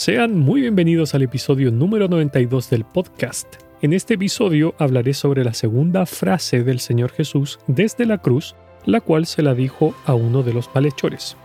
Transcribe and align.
Sean 0.00 0.38
muy 0.38 0.62
bienvenidos 0.62 1.14
al 1.14 1.20
episodio 1.20 1.70
número 1.70 2.08
92 2.08 2.70
del 2.70 2.86
podcast. 2.86 3.56
En 3.82 3.92
este 3.92 4.14
episodio 4.14 4.74
hablaré 4.78 5.12
sobre 5.12 5.44
la 5.44 5.52
segunda 5.52 6.06
frase 6.06 6.64
del 6.64 6.80
Señor 6.80 7.10
Jesús 7.10 7.58
desde 7.66 8.06
la 8.06 8.16
cruz, 8.16 8.56
la 8.86 9.02
cual 9.02 9.26
se 9.26 9.42
la 9.42 9.52
dijo 9.52 9.94
a 10.06 10.14
uno 10.14 10.42
de 10.42 10.54
los 10.54 10.70
malhechores. 10.74 11.36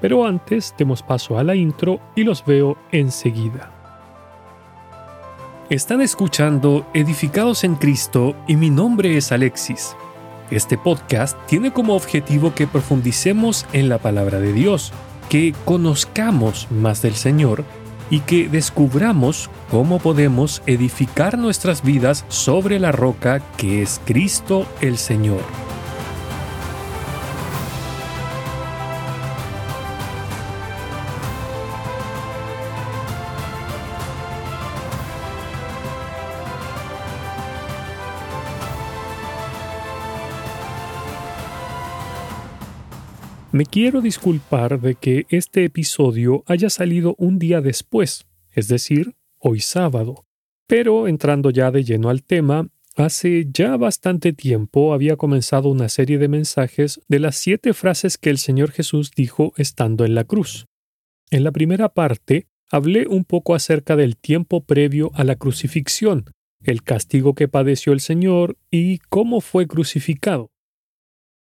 Pero 0.00 0.26
antes 0.26 0.74
demos 0.76 1.04
paso 1.04 1.38
a 1.38 1.44
la 1.44 1.54
intro 1.54 2.00
y 2.16 2.24
los 2.24 2.44
veo 2.44 2.76
enseguida. 2.90 3.70
Están 5.68 6.00
escuchando 6.00 6.88
Edificados 6.94 7.62
en 7.62 7.76
Cristo 7.76 8.34
y 8.48 8.56
mi 8.56 8.70
nombre 8.70 9.16
es 9.16 9.30
Alexis. 9.30 9.94
Este 10.50 10.76
podcast 10.76 11.38
tiene 11.46 11.72
como 11.72 11.94
objetivo 11.94 12.56
que 12.56 12.66
profundicemos 12.66 13.66
en 13.72 13.88
la 13.88 13.98
palabra 13.98 14.40
de 14.40 14.52
Dios, 14.52 14.92
que 15.28 15.54
conozcamos 15.64 16.66
más 16.72 17.02
del 17.02 17.14
Señor 17.14 17.64
y 18.10 18.20
que 18.20 18.48
descubramos 18.48 19.48
cómo 19.70 19.98
podemos 19.98 20.62
edificar 20.66 21.38
nuestras 21.38 21.82
vidas 21.82 22.24
sobre 22.28 22.78
la 22.78 22.92
roca 22.92 23.40
que 23.56 23.82
es 23.82 24.00
Cristo 24.04 24.66
el 24.80 24.98
Señor. 24.98 25.69
Me 43.52 43.66
quiero 43.66 44.00
disculpar 44.00 44.80
de 44.80 44.94
que 44.94 45.26
este 45.28 45.64
episodio 45.64 46.44
haya 46.46 46.70
salido 46.70 47.16
un 47.18 47.40
día 47.40 47.60
después, 47.60 48.26
es 48.52 48.68
decir, 48.68 49.16
hoy 49.38 49.58
sábado. 49.58 50.24
Pero 50.68 51.08
entrando 51.08 51.50
ya 51.50 51.72
de 51.72 51.82
lleno 51.82 52.10
al 52.10 52.22
tema, 52.22 52.68
hace 52.94 53.48
ya 53.52 53.76
bastante 53.76 54.32
tiempo 54.32 54.94
había 54.94 55.16
comenzado 55.16 55.68
una 55.68 55.88
serie 55.88 56.18
de 56.18 56.28
mensajes 56.28 57.00
de 57.08 57.18
las 57.18 57.34
siete 57.34 57.74
frases 57.74 58.18
que 58.18 58.30
el 58.30 58.38
Señor 58.38 58.70
Jesús 58.70 59.10
dijo 59.16 59.52
estando 59.56 60.04
en 60.04 60.14
la 60.14 60.22
cruz. 60.22 60.66
En 61.32 61.42
la 61.42 61.50
primera 61.50 61.88
parte, 61.88 62.46
hablé 62.70 63.08
un 63.08 63.24
poco 63.24 63.56
acerca 63.56 63.96
del 63.96 64.16
tiempo 64.16 64.64
previo 64.64 65.10
a 65.14 65.24
la 65.24 65.34
crucifixión, 65.34 66.26
el 66.62 66.84
castigo 66.84 67.34
que 67.34 67.48
padeció 67.48 67.92
el 67.92 68.00
Señor 68.00 68.58
y 68.70 68.98
cómo 69.08 69.40
fue 69.40 69.66
crucificado. 69.66 70.49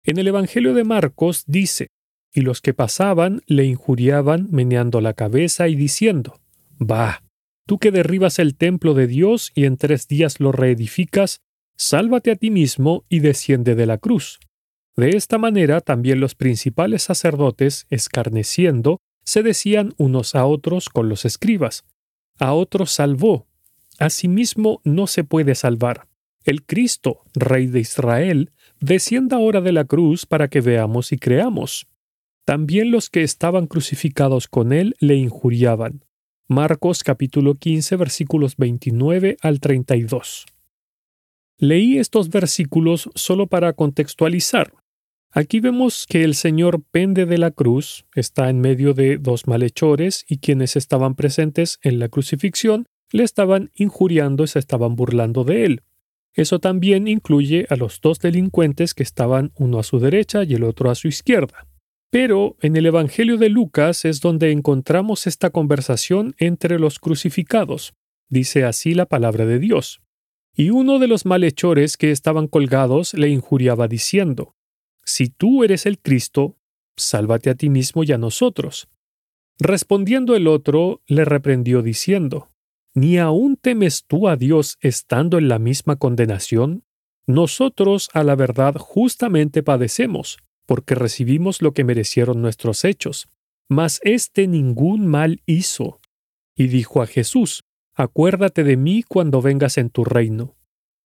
En 0.07 0.19
el 0.19 0.29
Evangelio 0.29 0.73
de 0.73 0.85
Marcos 0.85 1.43
dice, 1.49 1.89
y 2.33 2.43
los 2.43 2.61
que 2.61 2.73
pasaban 2.73 3.43
le 3.49 3.65
injuriaban 3.65 4.47
meneando 4.53 5.01
la 5.01 5.15
cabeza 5.15 5.67
y 5.67 5.75
diciendo, 5.75 6.39
Bah, 6.79 7.25
tú 7.67 7.79
que 7.79 7.91
derribas 7.91 8.39
el 8.39 8.55
templo 8.55 8.95
de 8.95 9.09
Dios 9.09 9.51
y 9.57 9.65
en 9.65 9.77
tres 9.77 10.07
días 10.07 10.39
lo 10.39 10.53
reedificas, 10.53 11.41
sálvate 11.77 12.31
a 12.31 12.37
ti 12.37 12.53
mismo 12.53 13.05
y 13.09 13.19
desciende 13.19 13.75
de 13.75 13.87
la 13.87 13.99
cruz. 13.99 14.39
De 14.95 15.11
esta 15.11 15.39
manera 15.39 15.81
también 15.81 16.21
los 16.21 16.37
principales 16.37 17.03
sacerdotes, 17.03 17.87
escarneciendo, 17.91 18.99
se 19.25 19.43
decían 19.43 19.93
unos 19.97 20.37
a 20.37 20.47
otros 20.47 20.89
con 20.89 21.09
los 21.09 21.25
escribas, 21.25 21.85
a 22.39 22.53
otros 22.53 22.93
salvó, 22.93 23.49
a 23.99 24.09
sí 24.11 24.29
mismo 24.29 24.81
no 24.85 25.09
se 25.09 25.25
puede 25.25 25.57
salvar. 25.57 26.07
El 26.45 26.65
Cristo, 26.65 27.23
Rey 27.35 27.67
de 27.67 27.81
Israel, 27.81 28.53
descienda 28.81 29.37
ahora 29.37 29.61
de 29.61 29.73
la 29.73 29.85
cruz 29.85 30.27
para 30.27 30.49
que 30.49 30.61
veamos 30.61 31.13
y 31.13 31.19
creamos. 31.19 31.87
También 32.45 32.91
los 32.91 33.11
que 33.11 33.23
estaban 33.23 33.67
crucificados 33.67 34.49
con 34.49 34.73
él 34.73 34.95
le 35.01 35.17
injuriaban. 35.17 36.05
Marcos 36.49 37.03
capítulo 37.03 37.57
15 37.57 37.97
versículos 37.97 38.57
29 38.57 39.37
al 39.41 39.59
32. 39.59 40.47
Leí 41.59 41.99
estos 41.99 42.29
versículos 42.29 43.11
solo 43.15 43.47
para 43.47 43.73
contextualizar. 43.73 44.73
Aquí 45.33 45.61
vemos 45.61 46.07
que 46.09 46.23
el 46.23 46.35
Señor 46.35 46.83
pende 46.91 47.27
de 47.27 47.39
la 47.39 47.51
cruz, 47.51 48.07
está 48.15 48.49
en 48.49 48.61
medio 48.61 48.95
de 48.95 49.19
dos 49.19 49.47
malhechores 49.47 50.25
y 50.29 50.39
quienes 50.39 50.77
estaban 50.77 51.15
presentes 51.15 51.79
en 51.83 51.99
la 51.99 52.09
crucifixión 52.09 52.87
le 53.11 53.25
estaban 53.25 53.71
injuriando 53.75 54.45
y 54.45 54.49
se 54.49 54.59
estaban 54.59 54.97
burlando 54.97 55.45
de 55.45 55.65
él. 55.65 55.83
Eso 56.37 56.59
también 56.59 57.09
incluye 57.09 57.67
a 57.71 57.77
los 57.77 58.01
dos 58.03 58.21
delincuentes 58.21 58.93
que 58.93 59.03
estaban 59.03 59.53
uno 59.57 59.79
a 59.79 59.83
su 59.83 59.99
derecha 59.99 60.45
y 60.45 60.53
el 60.53 60.65
otro 60.65 60.91
a 60.91 60.95
su 60.95 61.09
izquierda. 61.09 61.67
Pero 62.11 62.57
en 62.61 62.77
el 62.77 62.85
Evangelio 62.85 63.39
de 63.39 63.49
Lucas 63.49 64.05
es 64.05 64.21
donde 64.21 64.53
encontramos 64.53 65.27
esta 65.27 65.49
conversación 65.49 66.35
entre 66.39 66.79
los 66.79 66.99
crucificados. 66.99 67.95
Dice 68.29 68.65
así 68.65 68.93
la 68.93 69.07
palabra 69.07 69.47
de 69.47 69.59
Dios. 69.59 70.03
Y 70.55 70.71
uno 70.71 70.99
de 70.99 71.09
los 71.09 71.25
malhechores 71.25 71.97
que 71.97 72.11
estaban 72.11 72.49
colgados 72.49 73.15
le 73.15 73.29
injuriaba 73.29 73.89
diciendo, 73.89 74.55
Si 75.05 75.29
tú 75.29 75.65
eres 75.65 75.87
el 75.87 75.99
Cristo, 75.99 76.59
sálvate 76.97 77.49
a 77.51 77.55
ti 77.55 77.71
mismo 77.71 78.05
y 78.05 78.13
a 78.13 78.19
nosotros. 78.19 78.89
Respondiendo 79.59 80.37
el 80.37 80.49
otro, 80.49 81.03
le 81.07 81.25
reprendió 81.25 81.83
diciendo, 81.83 82.51
¿Ni 82.97 83.19
aún 83.19 83.59
temes 83.59 84.07
tú 84.07 84.27
a 84.27 84.37
Dios 84.37 84.79
estando 84.81 85.37
en 85.37 85.49
la 85.49 85.59
misma 85.59 85.97
condenación? 85.97 86.83
Nosotros, 87.27 88.09
a 88.15 88.25
la 88.25 88.35
verdad, 88.37 88.77
justamente 88.77 89.63
padecemos, 89.63 90.39
porque 90.65 90.95
recibimos 90.95 91.61
lo 91.61 91.75
que 91.75 91.85
merecieron 91.85 92.41
nuestros 92.41 92.87
hechos. 92.87 93.29
Mas 93.69 94.01
éste 94.03 94.47
ningún 94.47 95.07
mal 95.07 95.43
hizo. 95.45 96.01
Y 96.55 96.69
dijo 96.69 97.03
a 97.03 97.07
Jesús, 97.07 97.65
Acuérdate 97.95 98.65
de 98.65 98.79
mí 98.79 99.03
cuando 99.03 99.43
vengas 99.43 99.77
en 99.77 99.91
tu 99.91 100.03
reino. 100.03 100.57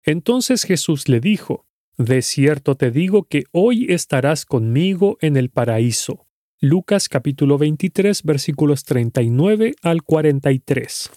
Entonces 0.04 0.64
Jesús 0.64 1.08
le 1.08 1.20
dijo, 1.20 1.64
De 1.96 2.20
cierto 2.20 2.74
te 2.74 2.90
digo 2.90 3.24
que 3.24 3.44
hoy 3.50 3.86
estarás 3.88 4.44
conmigo 4.44 5.16
en 5.22 5.38
el 5.38 5.48
paraíso. 5.48 6.26
Lucas 6.60 7.08
capítulo 7.08 7.56
23 7.56 8.24
versículos 8.24 8.84
39 8.84 9.74
al 9.80 10.02
43. 10.02 11.12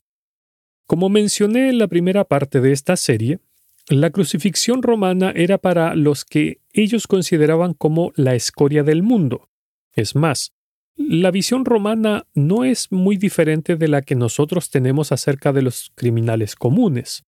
Como 0.91 1.07
mencioné 1.07 1.69
en 1.69 1.77
la 1.77 1.87
primera 1.87 2.25
parte 2.25 2.59
de 2.59 2.73
esta 2.73 2.97
serie, 2.97 3.39
la 3.87 4.09
crucifixión 4.09 4.83
romana 4.83 5.31
era 5.33 5.57
para 5.57 5.95
los 5.95 6.25
que 6.25 6.59
ellos 6.73 7.07
consideraban 7.07 7.73
como 7.73 8.11
la 8.17 8.35
escoria 8.35 8.83
del 8.83 9.01
mundo. 9.01 9.47
Es 9.95 10.17
más, 10.17 10.51
la 10.97 11.31
visión 11.31 11.63
romana 11.63 12.27
no 12.33 12.65
es 12.65 12.91
muy 12.91 13.15
diferente 13.15 13.77
de 13.77 13.87
la 13.87 14.01
que 14.01 14.15
nosotros 14.15 14.69
tenemos 14.69 15.13
acerca 15.13 15.53
de 15.53 15.61
los 15.61 15.93
criminales 15.95 16.55
comunes. 16.55 17.23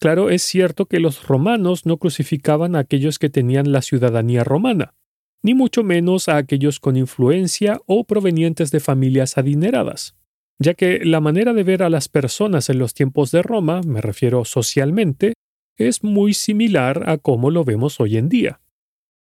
Claro, 0.00 0.30
es 0.30 0.42
cierto 0.42 0.86
que 0.86 0.98
los 0.98 1.28
romanos 1.28 1.84
no 1.84 1.98
crucificaban 1.98 2.74
a 2.74 2.78
aquellos 2.78 3.18
que 3.18 3.28
tenían 3.28 3.70
la 3.70 3.82
ciudadanía 3.82 4.44
romana, 4.44 4.94
ni 5.42 5.52
mucho 5.52 5.82
menos 5.84 6.30
a 6.30 6.38
aquellos 6.38 6.80
con 6.80 6.96
influencia 6.96 7.82
o 7.84 8.04
provenientes 8.04 8.70
de 8.70 8.80
familias 8.80 9.36
adineradas 9.36 10.16
ya 10.64 10.74
que 10.74 11.04
la 11.04 11.20
manera 11.20 11.52
de 11.52 11.62
ver 11.62 11.82
a 11.82 11.90
las 11.90 12.08
personas 12.08 12.70
en 12.70 12.78
los 12.78 12.94
tiempos 12.94 13.30
de 13.30 13.42
Roma, 13.42 13.82
me 13.86 14.00
refiero 14.00 14.44
socialmente, 14.44 15.34
es 15.76 16.02
muy 16.02 16.34
similar 16.34 17.08
a 17.08 17.18
cómo 17.18 17.50
lo 17.50 17.64
vemos 17.64 18.00
hoy 18.00 18.16
en 18.16 18.28
día. 18.28 18.60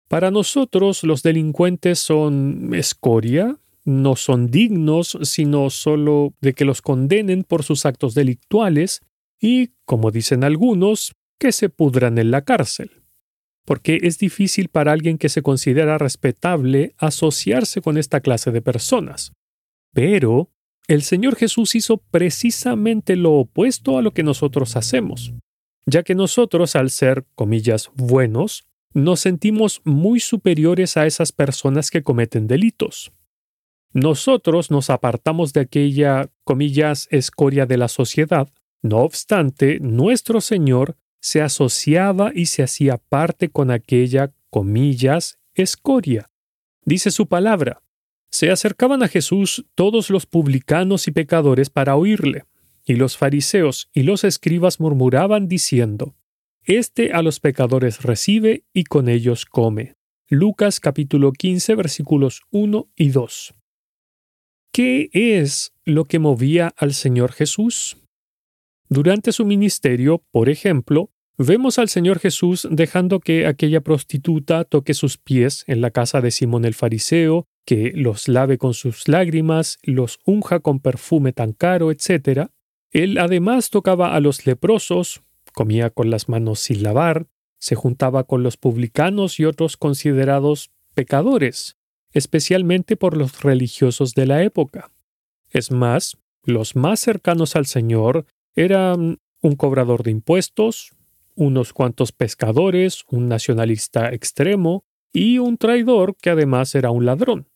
Para 0.08 0.30
nosotros 0.30 1.02
los 1.02 1.22
delincuentes 1.22 1.98
son 1.98 2.74
escoria, 2.74 3.58
no 3.84 4.14
son 4.14 4.50
dignos 4.50 5.18
sino 5.22 5.68
solo 5.70 6.34
de 6.40 6.52
que 6.52 6.64
los 6.64 6.80
condenen 6.80 7.42
por 7.42 7.64
sus 7.64 7.86
actos 7.86 8.14
delictuales 8.14 9.00
y, 9.40 9.70
como 9.84 10.12
dicen 10.12 10.44
algunos, 10.44 11.14
que 11.40 11.50
se 11.50 11.68
pudran 11.68 12.18
en 12.18 12.30
la 12.30 12.42
cárcel. 12.42 13.02
Porque 13.64 13.98
es 14.02 14.18
difícil 14.18 14.68
para 14.68 14.92
alguien 14.92 15.18
que 15.18 15.28
se 15.28 15.42
considera 15.42 15.98
respetable 15.98 16.94
asociarse 16.98 17.80
con 17.80 17.98
esta 17.98 18.20
clase 18.20 18.52
de 18.52 18.62
personas. 18.62 19.32
Pero 19.92 20.50
el 20.92 21.02
Señor 21.02 21.36
Jesús 21.36 21.74
hizo 21.74 21.96
precisamente 21.96 23.16
lo 23.16 23.32
opuesto 23.32 23.96
a 23.96 24.02
lo 24.02 24.12
que 24.12 24.22
nosotros 24.22 24.76
hacemos, 24.76 25.32
ya 25.86 26.02
que 26.02 26.14
nosotros, 26.14 26.76
al 26.76 26.90
ser, 26.90 27.24
comillas, 27.34 27.90
buenos, 27.94 28.68
nos 28.92 29.20
sentimos 29.20 29.80
muy 29.84 30.20
superiores 30.20 30.98
a 30.98 31.06
esas 31.06 31.32
personas 31.32 31.90
que 31.90 32.02
cometen 32.02 32.46
delitos. 32.46 33.10
Nosotros 33.94 34.70
nos 34.70 34.90
apartamos 34.90 35.54
de 35.54 35.60
aquella, 35.60 36.30
comillas, 36.44 37.08
escoria 37.10 37.64
de 37.64 37.78
la 37.78 37.88
sociedad, 37.88 38.50
no 38.82 38.98
obstante, 38.98 39.80
nuestro 39.80 40.42
Señor 40.42 40.96
se 41.20 41.40
asociaba 41.40 42.32
y 42.34 42.46
se 42.46 42.62
hacía 42.62 42.98
parte 42.98 43.48
con 43.48 43.70
aquella, 43.70 44.34
comillas, 44.50 45.38
escoria. 45.54 46.28
Dice 46.84 47.10
su 47.10 47.28
palabra, 47.28 47.82
se 48.32 48.50
acercaban 48.50 49.02
a 49.02 49.08
Jesús 49.08 49.66
todos 49.74 50.08
los 50.08 50.24
publicanos 50.24 51.06
y 51.06 51.12
pecadores 51.12 51.68
para 51.68 51.96
oírle, 51.96 52.44
y 52.84 52.96
los 52.96 53.16
fariseos 53.16 53.90
y 53.92 54.02
los 54.02 54.24
escribas 54.24 54.80
murmuraban 54.80 55.48
diciendo, 55.48 56.16
Este 56.64 57.12
a 57.12 57.22
los 57.22 57.40
pecadores 57.40 58.02
recibe 58.02 58.64
y 58.72 58.84
con 58.84 59.08
ellos 59.08 59.44
come. 59.44 59.96
Lucas 60.28 60.80
capítulo 60.80 61.32
15 61.32 61.74
versículos 61.74 62.40
1 62.50 62.88
y 62.96 63.10
2. 63.10 63.54
¿Qué 64.72 65.10
es 65.12 65.74
lo 65.84 66.06
que 66.06 66.18
movía 66.18 66.72
al 66.78 66.94
Señor 66.94 67.32
Jesús? 67.32 67.98
Durante 68.88 69.32
su 69.32 69.44
ministerio, 69.44 70.24
por 70.30 70.48
ejemplo, 70.48 71.10
vemos 71.36 71.78
al 71.78 71.90
Señor 71.90 72.18
Jesús 72.18 72.66
dejando 72.70 73.20
que 73.20 73.46
aquella 73.46 73.82
prostituta 73.82 74.64
toque 74.64 74.94
sus 74.94 75.18
pies 75.18 75.64
en 75.66 75.82
la 75.82 75.90
casa 75.90 76.22
de 76.22 76.30
Simón 76.30 76.64
el 76.64 76.72
Fariseo, 76.72 77.46
que 77.64 77.92
los 77.94 78.28
lave 78.28 78.58
con 78.58 78.74
sus 78.74 79.08
lágrimas, 79.08 79.78
los 79.82 80.18
unja 80.24 80.60
con 80.60 80.80
perfume 80.80 81.32
tan 81.32 81.52
caro, 81.52 81.90
etc. 81.90 82.48
Él 82.90 83.18
además 83.18 83.70
tocaba 83.70 84.14
a 84.14 84.20
los 84.20 84.46
leprosos, 84.46 85.22
comía 85.52 85.90
con 85.90 86.10
las 86.10 86.28
manos 86.28 86.60
sin 86.60 86.82
lavar, 86.82 87.26
se 87.58 87.74
juntaba 87.74 88.24
con 88.24 88.42
los 88.42 88.56
publicanos 88.56 89.38
y 89.38 89.44
otros 89.44 89.76
considerados 89.76 90.70
pecadores, 90.94 91.76
especialmente 92.12 92.96
por 92.96 93.16
los 93.16 93.42
religiosos 93.42 94.14
de 94.14 94.26
la 94.26 94.42
época. 94.42 94.90
Es 95.50 95.70
más, 95.70 96.16
los 96.44 96.74
más 96.74 97.00
cercanos 97.00 97.54
al 97.54 97.66
Señor 97.66 98.26
eran 98.54 99.20
un 99.40 99.56
cobrador 99.56 100.02
de 100.02 100.10
impuestos, 100.10 100.92
unos 101.34 101.72
cuantos 101.72 102.12
pescadores, 102.12 103.04
un 103.08 103.28
nacionalista 103.28 104.12
extremo 104.12 104.84
y 105.12 105.38
un 105.38 105.56
traidor 105.56 106.16
que 106.16 106.30
además 106.30 106.74
era 106.74 106.90
un 106.90 107.06
ladrón. 107.06 107.48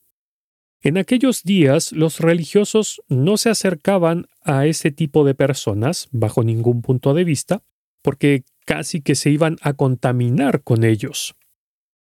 En 0.81 0.97
aquellos 0.97 1.43
días 1.43 1.91
los 1.91 2.19
religiosos 2.19 3.01
no 3.07 3.37
se 3.37 3.49
acercaban 3.49 4.27
a 4.43 4.65
ese 4.67 4.91
tipo 4.91 5.25
de 5.25 5.33
personas 5.33 6.07
bajo 6.11 6.43
ningún 6.43 6.81
punto 6.81 7.13
de 7.13 7.23
vista, 7.23 7.63
porque 8.03 8.43
casi 8.65 9.01
que 9.01 9.15
se 9.15 9.29
iban 9.29 9.57
a 9.61 9.73
contaminar 9.73 10.61
con 10.61 10.83
ellos. 10.83 11.35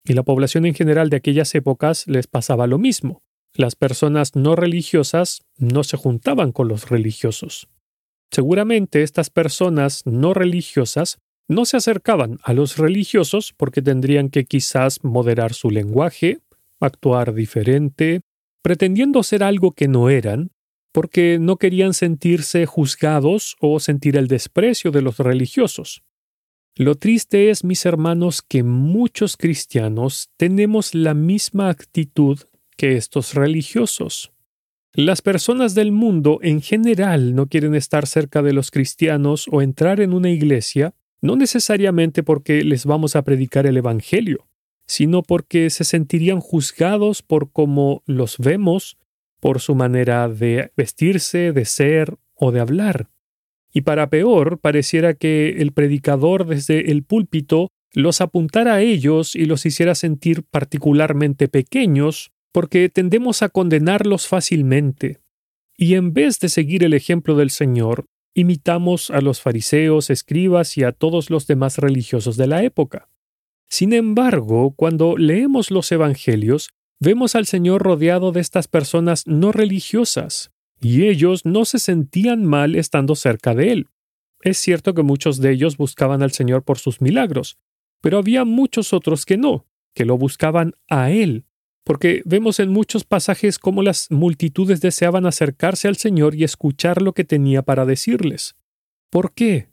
Y 0.05 0.15
la 0.15 0.25
población 0.25 0.67
en 0.67 0.75
general 0.75 1.11
de 1.11 1.17
aquellas 1.17 1.55
épocas 1.55 2.07
les 2.07 2.27
pasaba 2.27 2.67
lo 2.67 2.79
mismo. 2.79 3.23
Las 3.55 3.77
personas 3.77 4.37
no 4.37 4.57
religiosas 4.57 5.43
no 5.57 5.85
se 5.85 5.97
juntaban 5.97 6.53
con 6.53 6.69
los 6.69 6.91
religiosos. 6.91 7.69
Seguramente 8.31 9.03
estas 9.03 9.31
personas 9.31 10.03
no 10.05 10.35
religiosas 10.35 11.19
no 11.49 11.65
se 11.65 11.77
acercaban 11.77 12.39
a 12.43 12.53
los 12.53 12.77
religiosos 12.77 13.55
porque 13.57 13.81
tendrían 13.81 14.31
que 14.31 14.45
quizás 14.45 15.05
moderar 15.05 15.55
su 15.55 15.71
lenguaje, 15.71 16.41
actuar 16.81 17.35
diferente, 17.35 18.21
pretendiendo 18.67 19.23
ser 19.23 19.45
algo 19.45 19.71
que 19.71 19.87
no 19.87 20.11
eran, 20.11 20.51
porque 20.93 21.39
no 21.41 21.57
querían 21.57 21.95
sentirse 21.95 22.67
juzgados 22.67 23.55
o 23.61 23.79
sentir 23.79 24.17
el 24.17 24.27
desprecio 24.27 24.91
de 24.91 25.03
los 25.03 25.21
religiosos. 25.21 26.03
Lo 26.75 26.97
triste 26.97 27.51
es, 27.51 27.63
mis 27.63 27.87
hermanos, 27.87 28.43
que 28.43 28.65
muchos 28.65 29.37
cristianos 29.37 30.31
tenemos 30.37 30.97
la 30.97 31.15
misma 31.15 31.69
actitud 31.69 32.41
que 32.77 32.97
estos 32.97 33.35
religiosos. 33.35 34.33
Las 34.95 35.23
personas 35.23 35.77
del 35.77 35.93
mundo 35.93 36.41
en 36.43 36.61
general 36.61 37.37
no 37.37 37.47
quieren 37.47 37.77
estar 37.77 38.09
cerca 38.09 38.43
de 38.43 38.53
los 38.53 38.73
cristianos 38.73 39.47
o 39.49 39.63
entrar 39.63 40.01
en 40.01 40.13
una 40.13 40.31
iglesia, 40.31 40.93
no 41.23 41.37
necesariamente 41.37 42.25
porque 42.25 42.65
les 42.65 42.85
vamos 42.85 43.15
a 43.15 43.23
predicar 43.23 43.65
el 43.65 43.77
Evangelio, 43.77 44.49
sino 44.87 45.23
porque 45.23 45.71
se 45.71 45.85
sentirían 45.85 46.41
juzgados 46.41 47.23
por 47.23 47.51
cómo 47.51 48.03
los 48.07 48.39
vemos, 48.39 48.97
por 49.41 49.61
su 49.61 49.75
manera 49.75 50.29
de 50.29 50.73
vestirse, 50.77 51.53
de 51.53 51.65
ser 51.65 52.17
o 52.35 52.53
de 52.53 52.61
hablar. 52.61 53.09
Y 53.73 53.83
para 53.83 54.09
peor, 54.09 54.59
pareciera 54.59 55.15
que 55.15 55.57
el 55.59 55.73
predicador 55.73 56.47
desde 56.47 56.91
el 56.91 57.03
púlpito 57.03 57.69
los 57.93 58.21
apuntara 58.21 58.75
a 58.75 58.81
ellos 58.81 59.35
y 59.35 59.45
los 59.45 59.67
hiciera 59.67 59.95
sentir 59.95 60.45
particularmente 60.45 61.49
pequeños 61.49 62.31
porque 62.53 62.89
tendemos 62.89 63.43
a 63.43 63.49
condenarlos 63.49 64.29
fácilmente. 64.29 65.21
Y 65.77 65.95
en 65.95 66.15
vez 66.15 66.39
de 66.41 66.49
seguir 66.49 66.85
el 66.85 66.95
ejemplo 66.95 67.37
del 67.37 67.51
Señor, 67.51 68.07
imitamos 68.35 69.11
a 69.11 69.21
los 69.21 69.41
fariseos, 69.41 70.11
escribas 70.11 70.77
y 70.79 70.85
a 70.85 70.93
todos 70.93 71.29
los 71.31 71.47
demás 71.47 71.79
religiosos 71.79 72.37
de 72.37 72.47
la 72.47 72.63
época. 72.63 73.09
Sin 73.69 73.93
embargo, 73.93 74.75
cuando 74.77 75.17
leemos 75.17 75.71
los 75.71 75.91
Evangelios, 75.91 76.71
vemos 77.01 77.35
al 77.35 77.47
Señor 77.47 77.83
rodeado 77.83 78.33
de 78.33 78.41
estas 78.41 78.69
personas 78.69 79.27
no 79.27 79.53
religiosas, 79.53 80.51
y 80.81 81.07
ellos 81.07 81.45
no 81.45 81.65
se 81.65 81.79
sentían 81.79 82.45
mal 82.45 82.75
estando 82.75 83.15
cerca 83.15 83.55
de 83.55 83.73
Él. 83.73 83.89
Es 84.43 84.59
cierto 84.59 84.95
que 84.95 85.03
muchos 85.03 85.41
de 85.41 85.51
ellos 85.51 85.77
buscaban 85.77 86.23
al 86.23 86.33
Señor 86.33 86.63
por 86.63 86.79
sus 86.79 87.01
milagros, 87.01 87.59
pero 88.01 88.19
había 88.19 88.45
muchos 88.45 88.93
otros 88.93 89.27
que 89.27 89.37
no, 89.37 89.67
que 89.95 90.05
lo 90.05 90.19
buscaban 90.19 90.75
a 90.89 91.11
Él, 91.11 91.47
porque 91.85 92.23
vemos 92.25 92.61
en 92.61 92.71
muchos 92.71 93.05
pasajes 93.05 93.59
cómo 93.59 93.83
las 93.83 94.11
multitudes 94.11 94.81
deseaban 94.81 95.27
acercarse 95.27 95.89
al 95.89 95.97
Señor 95.97 96.35
y 96.35 96.45
escuchar 96.45 97.01
lo 97.01 97.13
que 97.15 97.25
tenía 97.25 97.63
para 97.63 97.87
decirles. 97.87 98.55
¿Por 99.11 99.33
qué? 99.33 99.69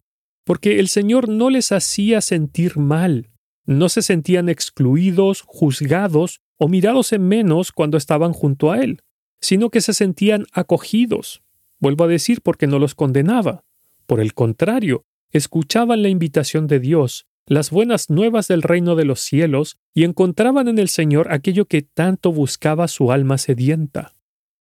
Porque 0.45 0.80
el 0.80 0.88
Señor 0.88 1.28
no 1.28 1.50
les 1.50 1.72
hacía 1.72 2.22
sentir 2.22 2.78
mal, 2.78 3.32
no 3.65 3.89
se 3.89 4.01
sentían 4.01 4.50
excluidos, 4.50 5.42
juzgados 5.45 6.42
o 6.57 6.68
mirados 6.68 7.13
en 7.13 7.27
menos 7.27 7.71
cuando 7.71 7.98
estaban 7.98 8.33
junto 8.33 8.71
a 8.71 8.80
Él, 8.80 9.01
sino 9.42 9.69
que 9.69 9.81
se 9.81 9.94
sentían 9.94 10.45
acogidos. 10.51 11.42
Vuelvo 11.80 12.06
a 12.06 12.07
decir 12.07 12.42
porque 12.42 12.68
no 12.68 12.80
los 12.80 12.95
condenaba. 12.95 13.63
Por 14.06 14.19
el 14.19 14.33
contrario, 14.33 15.06
escuchaban 15.31 16.01
la 16.01 16.10
invitación 16.10 16.68
de 16.68 16.80
Dios 16.80 17.25
las 17.45 17.71
buenas 17.71 18.10
nuevas 18.10 18.48
del 18.48 18.62
reino 18.62 18.95
de 18.95 19.06
los 19.06 19.19
cielos 19.19 19.77
y 19.94 20.06
encontraban 20.06 20.68
en 20.68 20.80
el 20.80 20.88
Señor 20.88 21.31
aquello 21.31 21.66
que 21.66 21.81
tanto 21.81 22.31
buscaba 22.31 22.88
su 22.88 23.12
alma 23.12 23.38
sedienta. 23.38 24.13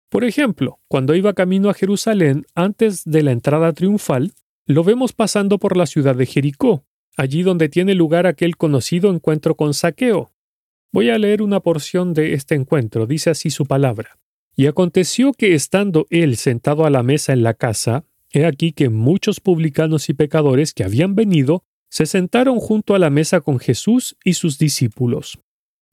Por 0.08 0.24
ejemplo, 0.24 0.78
cuando 0.88 1.14
iba 1.14 1.34
camino 1.34 1.70
a 1.70 1.74
Jerusalén 1.74 2.46
antes 2.54 3.04
de 3.04 3.22
la 3.22 3.32
entrada 3.32 3.72
triunfal, 3.72 4.32
lo 4.64 4.84
vemos 4.84 5.12
pasando 5.12 5.58
por 5.58 5.76
la 5.76 5.86
ciudad 5.86 6.14
de 6.14 6.26
Jericó, 6.26 6.84
allí 7.18 7.42
donde 7.42 7.68
tiene 7.68 7.94
lugar 7.94 8.26
aquel 8.26 8.56
conocido 8.56 9.12
encuentro 9.12 9.56
con 9.56 9.74
Saqueo. 9.74 10.30
Voy 10.92 11.10
a 11.10 11.18
leer 11.18 11.42
una 11.42 11.60
porción 11.60 12.14
de 12.14 12.32
este 12.32 12.54
encuentro, 12.54 13.06
dice 13.06 13.28
así 13.28 13.50
su 13.50 13.66
palabra. 13.66 14.18
Y 14.56 14.66
aconteció 14.66 15.32
que 15.32 15.54
estando 15.54 16.06
él 16.10 16.36
sentado 16.36 16.86
a 16.86 16.90
la 16.90 17.02
mesa 17.02 17.32
en 17.32 17.42
la 17.42 17.54
casa, 17.54 18.04
he 18.30 18.46
aquí 18.46 18.72
que 18.72 18.88
muchos 18.88 19.40
publicanos 19.40 20.08
y 20.08 20.14
pecadores 20.14 20.72
que 20.72 20.84
habían 20.84 21.16
venido 21.16 21.64
se 21.90 22.06
sentaron 22.06 22.60
junto 22.60 22.94
a 22.94 23.00
la 23.00 23.10
mesa 23.10 23.40
con 23.40 23.58
Jesús 23.58 24.16
y 24.24 24.34
sus 24.34 24.56
discípulos. 24.56 25.40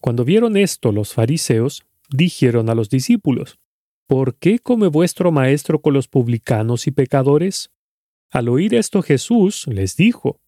Cuando 0.02 0.26
vieron 0.26 0.58
esto 0.58 0.92
los 0.92 1.14
fariseos, 1.14 1.86
dijeron 2.10 2.70
a 2.70 2.76
los 2.76 2.90
discípulos, 2.90 3.58
¿Por 4.08 4.36
qué 4.36 4.60
come 4.60 4.88
vuestro 4.88 5.32
maestro 5.32 5.82
con 5.82 5.94
los 5.94 6.08
publicanos 6.08 6.86
y 6.86 6.92
pecadores? 6.92 7.72
Al 8.30 8.48
oír 8.50 8.76
esto 8.76 9.02
Jesús 9.02 9.66
les 9.68 9.96
dijo, 9.96 10.40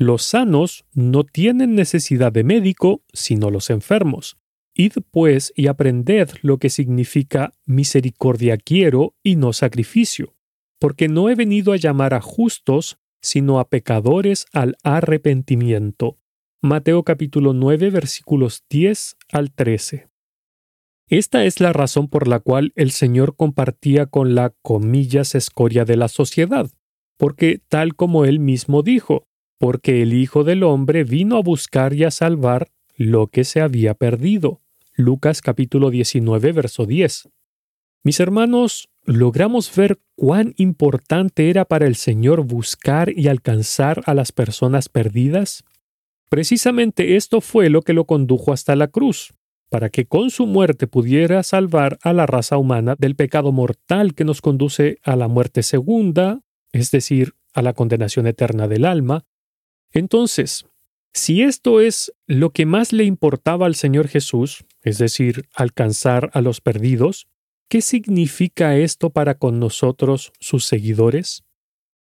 Los 0.00 0.22
sanos 0.22 0.86
no 0.94 1.24
tienen 1.24 1.74
necesidad 1.74 2.32
de 2.32 2.42
médico, 2.42 3.02
sino 3.12 3.50
los 3.50 3.68
enfermos. 3.68 4.38
Id 4.74 4.94
pues 5.10 5.52
y 5.54 5.66
aprended 5.66 6.30
lo 6.40 6.56
que 6.56 6.70
significa 6.70 7.52
misericordia 7.66 8.56
quiero 8.56 9.14
y 9.22 9.36
no 9.36 9.52
sacrificio, 9.52 10.34
porque 10.78 11.08
no 11.08 11.28
he 11.28 11.34
venido 11.34 11.74
a 11.74 11.76
llamar 11.76 12.14
a 12.14 12.22
justos, 12.22 12.98
sino 13.20 13.60
a 13.60 13.68
pecadores 13.68 14.46
al 14.54 14.78
arrepentimiento. 14.84 16.18
Mateo 16.62 17.02
capítulo 17.02 17.52
9 17.52 17.90
versículos 17.90 18.64
10 18.70 19.18
al 19.30 19.52
13. 19.52 20.08
Esta 21.08 21.44
es 21.44 21.60
la 21.60 21.74
razón 21.74 22.08
por 22.08 22.26
la 22.26 22.40
cual 22.40 22.72
el 22.74 22.92
Señor 22.92 23.36
compartía 23.36 24.06
con 24.06 24.34
la 24.34 24.54
comillas 24.62 25.34
escoria 25.34 25.84
de 25.84 25.98
la 25.98 26.08
sociedad, 26.08 26.70
porque 27.18 27.60
tal 27.68 27.96
como 27.96 28.24
él 28.24 28.40
mismo 28.40 28.82
dijo, 28.82 29.26
porque 29.60 30.00
el 30.00 30.14
Hijo 30.14 30.42
del 30.42 30.62
Hombre 30.62 31.04
vino 31.04 31.36
a 31.36 31.42
buscar 31.42 31.92
y 31.92 32.04
a 32.04 32.10
salvar 32.10 32.70
lo 32.96 33.26
que 33.26 33.44
se 33.44 33.60
había 33.60 33.92
perdido. 33.92 34.62
Lucas 34.94 35.42
capítulo 35.42 35.90
19 35.90 36.52
verso 36.52 36.86
10. 36.86 37.28
Mis 38.02 38.20
hermanos, 38.20 38.88
logramos 39.04 39.70
ver 39.76 40.00
cuán 40.16 40.54
importante 40.56 41.50
era 41.50 41.66
para 41.66 41.86
el 41.86 41.96
Señor 41.96 42.42
buscar 42.42 43.12
y 43.14 43.28
alcanzar 43.28 44.00
a 44.06 44.14
las 44.14 44.32
personas 44.32 44.88
perdidas. 44.88 45.62
Precisamente 46.30 47.16
esto 47.16 47.42
fue 47.42 47.68
lo 47.68 47.82
que 47.82 47.92
lo 47.92 48.06
condujo 48.06 48.54
hasta 48.54 48.74
la 48.76 48.88
cruz, 48.88 49.34
para 49.68 49.90
que 49.90 50.06
con 50.06 50.30
su 50.30 50.46
muerte 50.46 50.86
pudiera 50.86 51.42
salvar 51.42 51.98
a 52.02 52.14
la 52.14 52.24
raza 52.24 52.56
humana 52.56 52.96
del 52.98 53.14
pecado 53.14 53.52
mortal 53.52 54.14
que 54.14 54.24
nos 54.24 54.40
conduce 54.40 54.96
a 55.02 55.16
la 55.16 55.28
muerte 55.28 55.62
segunda, 55.62 56.40
es 56.72 56.90
decir, 56.90 57.34
a 57.52 57.60
la 57.60 57.74
condenación 57.74 58.26
eterna 58.26 58.66
del 58.66 58.86
alma. 58.86 59.26
Entonces, 59.92 60.66
si 61.12 61.42
esto 61.42 61.80
es 61.80 62.12
lo 62.26 62.50
que 62.50 62.66
más 62.66 62.92
le 62.92 63.04
importaba 63.04 63.66
al 63.66 63.74
Señor 63.74 64.08
Jesús, 64.08 64.64
es 64.82 64.98
decir, 64.98 65.48
alcanzar 65.54 66.30
a 66.34 66.40
los 66.40 66.60
perdidos, 66.60 67.26
¿Qué 67.70 67.82
significa 67.82 68.76
esto 68.76 69.10
para 69.10 69.36
con 69.36 69.60
nosotros, 69.60 70.32
sus 70.40 70.64
seguidores? 70.64 71.44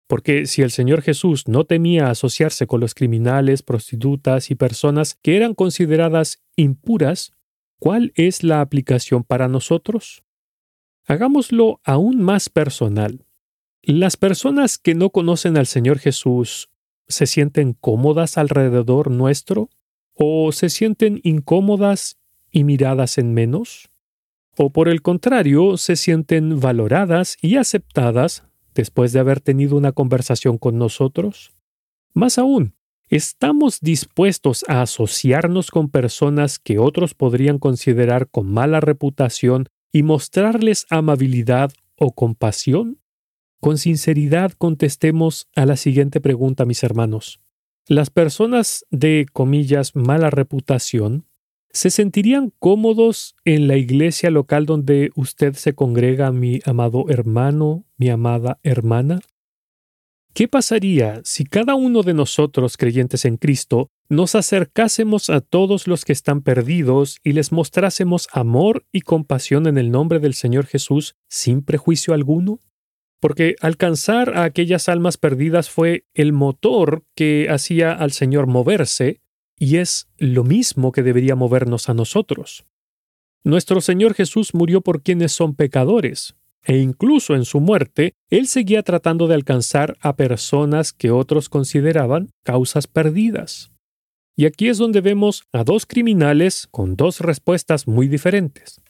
Porque 0.07 0.47
si 0.47 0.63
el 0.63 0.71
Señor 0.71 1.03
Jesús 1.03 1.49
no 1.49 1.65
temía 1.65 2.09
asociarse 2.09 2.69
con 2.69 2.79
los 2.79 2.95
criminales, 2.95 3.65
prostitutas 3.65 4.53
y 4.53 4.55
personas 4.55 5.19
que 5.23 5.37
eran 5.37 5.55
consideradas 5.55 6.41
impuras, 6.55 7.33
¿cuál 7.81 8.13
es 8.15 8.45
la 8.45 8.61
aplicación 8.61 9.25
para 9.25 9.49
nosotros? 9.49 10.23
Hagámoslo 11.05 11.81
aún 11.83 12.23
más 12.23 12.49
personal. 12.49 13.27
Las 13.83 14.17
personas 14.17 14.79
que 14.79 14.95
no 14.95 15.11
conocen 15.11 15.57
al 15.57 15.67
Señor 15.67 15.99
Jesús 15.99 16.71
se 17.09 17.27
sienten 17.27 17.73
cómodas 17.73 18.39
alrededor 18.39 19.11
nuestro 19.11 19.71
o 20.15 20.53
se 20.53 20.71
sienten 20.71 21.21
incómodas 21.23 22.19
y 22.51 22.65
miradas 22.65 23.19
en 23.19 23.35
menos? 23.35 23.91
¿O 24.57 24.71
por 24.71 24.89
el 24.89 25.03
contrario, 25.03 25.77
se 25.77 25.97
sienten 25.97 26.61
valoradas 26.61 27.37
y 27.43 27.57
aceptadas 27.57 28.45
después 28.75 29.13
de 29.13 29.21
haber 29.21 29.41
tenido 29.41 29.77
una 29.77 29.93
conversación 29.93 30.57
con 30.57 30.79
nosotros? 30.79 31.51
Más 32.15 32.39
aún, 32.39 32.75
¿estamos 33.11 33.81
dispuestos 33.81 34.65
a 34.69 34.81
asociarnos 34.81 35.71
con 35.71 35.91
personas 35.91 36.59
que 36.59 36.79
otros 36.79 37.15
podrían 37.15 37.59
considerar 37.59 38.31
con 38.31 38.51
mala 38.51 38.81
reputación 38.81 39.69
y 39.93 40.03
mostrarles 40.03 40.87
amabilidad 40.89 41.73
o 41.97 42.15
compasión? 42.15 42.99
Con 43.61 43.79
sinceridad 43.79 44.53
contestemos 44.53 45.49
a 45.55 45.67
la 45.67 45.77
siguiente 45.77 46.21
pregunta, 46.21 46.65
mis 46.65 46.83
hermanos. 46.83 47.41
Las 47.89 48.11
personas 48.11 48.85
de, 48.91 49.27
comillas, 49.33 49.95
mala 49.95 50.31
reputación, 50.31 51.27
¿se 51.71 51.91
sentirían 51.91 52.53
cómodos 52.59 53.37
en 53.45 53.69
la 53.69 53.77
iglesia 53.77 54.31
local 54.31 54.67
donde 54.67 55.11
usted 55.15 55.55
se 55.55 55.75
congrega, 55.75 56.33
mi 56.33 56.61
amado 56.65 57.07
hermano, 57.09 57.85
mi 57.97 58.09
amada 58.09 58.59
hermana? 58.63 59.21
¿Qué 60.35 60.49
pasaría 60.49 61.23
si 61.25 61.45
cada 61.45 61.77
uno 61.77 62.03
de 62.03 62.13
nosotros, 62.13 62.77
creyentes 62.77 63.25
en 63.25 63.39
Cristo, 63.39 63.89
nos 64.11 64.35
acercásemos 64.35 65.31
a 65.31 65.41
todos 65.41 65.87
los 65.87 66.05
que 66.05 66.13
están 66.13 66.43
perdidos 66.43 67.21
y 67.25 67.33
les 67.33 67.53
mostrásemos 67.53 68.29
amor 68.33 68.85
y 68.93 69.01
compasión 69.01 69.67
en 69.67 69.79
el 69.79 69.91
nombre 69.91 70.19
del 70.19 70.35
Señor 70.35 70.67
Jesús 70.67 71.17
sin 71.29 71.63
prejuicio 71.63 72.13
alguno? 72.13 72.61
Porque 73.21 73.57
alcanzar 73.61 74.37
a 74.37 74.45
aquellas 74.45 74.89
almas 74.89 75.17
perdidas 75.17 75.71
fue 75.71 76.05
el 76.15 76.33
motor 76.33 77.05
que 77.15 77.49
hacía 77.51 77.93
al 77.93 78.13
Señor 78.13 78.47
moverse, 78.47 79.21
y 79.59 79.77
es 79.77 80.09
lo 80.19 80.45
mismo 80.45 80.93
que 80.93 81.03
debería 81.03 81.35
movernos 81.35 81.89
a 81.89 81.95
nosotros. 81.95 82.67
Nuestro 83.43 83.81
Señor 83.81 84.15
Jesús 84.15 84.55
murió 84.55 84.81
por 84.81 85.03
quienes 85.03 85.33
son 85.33 85.55
pecadores, 85.55 86.35
e 86.65 86.79
incluso 86.79 87.35
en 87.35 87.45
su 87.45 87.61
muerte, 87.61 88.15
Él 88.29 88.49
seguía 88.49 88.83
tratando 88.83 89.29
de 89.29 89.35
alcanzar 89.35 89.97
a 90.01 90.17
personas 90.17 90.93
que 90.93 91.13
otros 91.13 91.49
consideraban 91.49 92.31
causas 92.43 92.89
perdidas. 92.89 93.71
Y 94.37 94.47
aquí 94.47 94.69
es 94.69 94.79
donde 94.79 95.01
vemos 95.01 95.45
a 95.53 95.65
dos 95.65 95.87
criminales 95.87 96.69
con 96.71 96.97
dos 96.97 97.21
respuestas 97.21 97.87
muy 97.87 98.09
diferentes. 98.09 98.83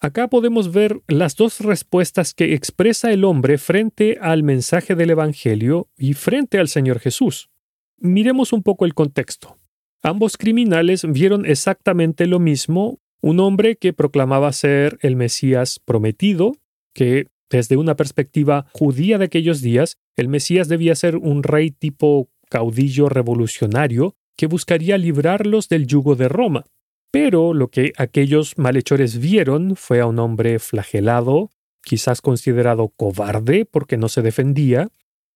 Acá 0.00 0.28
podemos 0.28 0.72
ver 0.72 1.00
las 1.08 1.34
dos 1.34 1.60
respuestas 1.60 2.32
que 2.32 2.54
expresa 2.54 3.10
el 3.10 3.24
hombre 3.24 3.58
frente 3.58 4.16
al 4.20 4.44
mensaje 4.44 4.94
del 4.94 5.10
Evangelio 5.10 5.88
y 5.96 6.14
frente 6.14 6.60
al 6.60 6.68
Señor 6.68 7.00
Jesús. 7.00 7.50
Miremos 7.96 8.52
un 8.52 8.62
poco 8.62 8.84
el 8.84 8.94
contexto. 8.94 9.56
Ambos 10.00 10.36
criminales 10.36 11.04
vieron 11.10 11.44
exactamente 11.44 12.26
lo 12.26 12.38
mismo, 12.38 13.00
un 13.20 13.40
hombre 13.40 13.74
que 13.74 13.92
proclamaba 13.92 14.52
ser 14.52 14.98
el 15.02 15.16
Mesías 15.16 15.80
prometido, 15.84 16.52
que 16.94 17.26
desde 17.50 17.76
una 17.76 17.96
perspectiva 17.96 18.66
judía 18.72 19.18
de 19.18 19.24
aquellos 19.24 19.62
días, 19.62 19.96
el 20.14 20.28
Mesías 20.28 20.68
debía 20.68 20.94
ser 20.94 21.16
un 21.16 21.42
rey 21.42 21.72
tipo 21.72 22.28
caudillo 22.48 23.08
revolucionario 23.08 24.14
que 24.36 24.46
buscaría 24.46 24.96
librarlos 24.96 25.68
del 25.68 25.88
yugo 25.88 26.14
de 26.14 26.28
Roma. 26.28 26.66
Pero 27.10 27.54
lo 27.54 27.68
que 27.68 27.92
aquellos 27.96 28.58
malhechores 28.58 29.18
vieron 29.18 29.76
fue 29.76 30.00
a 30.00 30.06
un 30.06 30.18
hombre 30.18 30.58
flagelado, 30.58 31.50
quizás 31.82 32.20
considerado 32.20 32.88
cobarde 32.88 33.64
porque 33.64 33.96
no 33.96 34.08
se 34.08 34.22
defendía, 34.22 34.88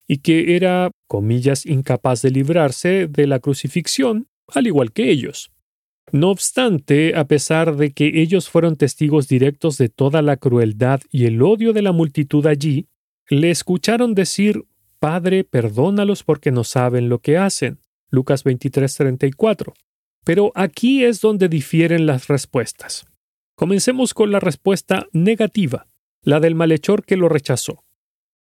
y 0.06 0.18
que 0.18 0.56
era, 0.56 0.90
comillas, 1.06 1.64
incapaz 1.64 2.22
de 2.22 2.30
librarse 2.30 3.06
de 3.08 3.26
la 3.26 3.38
crucifixión, 3.38 4.28
al 4.48 4.66
igual 4.66 4.92
que 4.92 5.10
ellos. 5.10 5.50
No 6.10 6.30
obstante, 6.30 7.14
a 7.16 7.26
pesar 7.26 7.76
de 7.76 7.92
que 7.92 8.20
ellos 8.20 8.50
fueron 8.50 8.76
testigos 8.76 9.28
directos 9.28 9.78
de 9.78 9.88
toda 9.88 10.20
la 10.20 10.36
crueldad 10.36 11.00
y 11.10 11.24
el 11.24 11.40
odio 11.40 11.72
de 11.72 11.82
la 11.82 11.92
multitud 11.92 12.44
allí, 12.46 12.88
le 13.30 13.50
escucharon 13.50 14.14
decir, 14.14 14.66
Padre, 14.98 15.44
perdónalos 15.44 16.22
porque 16.22 16.50
no 16.50 16.64
saben 16.64 17.08
lo 17.08 17.20
que 17.20 17.38
hacen. 17.38 17.80
Lucas 18.10 18.44
23:34. 18.44 19.72
Pero 20.24 20.52
aquí 20.54 21.04
es 21.04 21.20
donde 21.20 21.48
difieren 21.48 22.06
las 22.06 22.28
respuestas. 22.28 23.04
Comencemos 23.56 24.14
con 24.14 24.30
la 24.30 24.40
respuesta 24.40 25.06
negativa, 25.12 25.86
la 26.22 26.40
del 26.40 26.54
malhechor 26.54 27.04
que 27.04 27.16
lo 27.16 27.28
rechazó. 27.28 27.84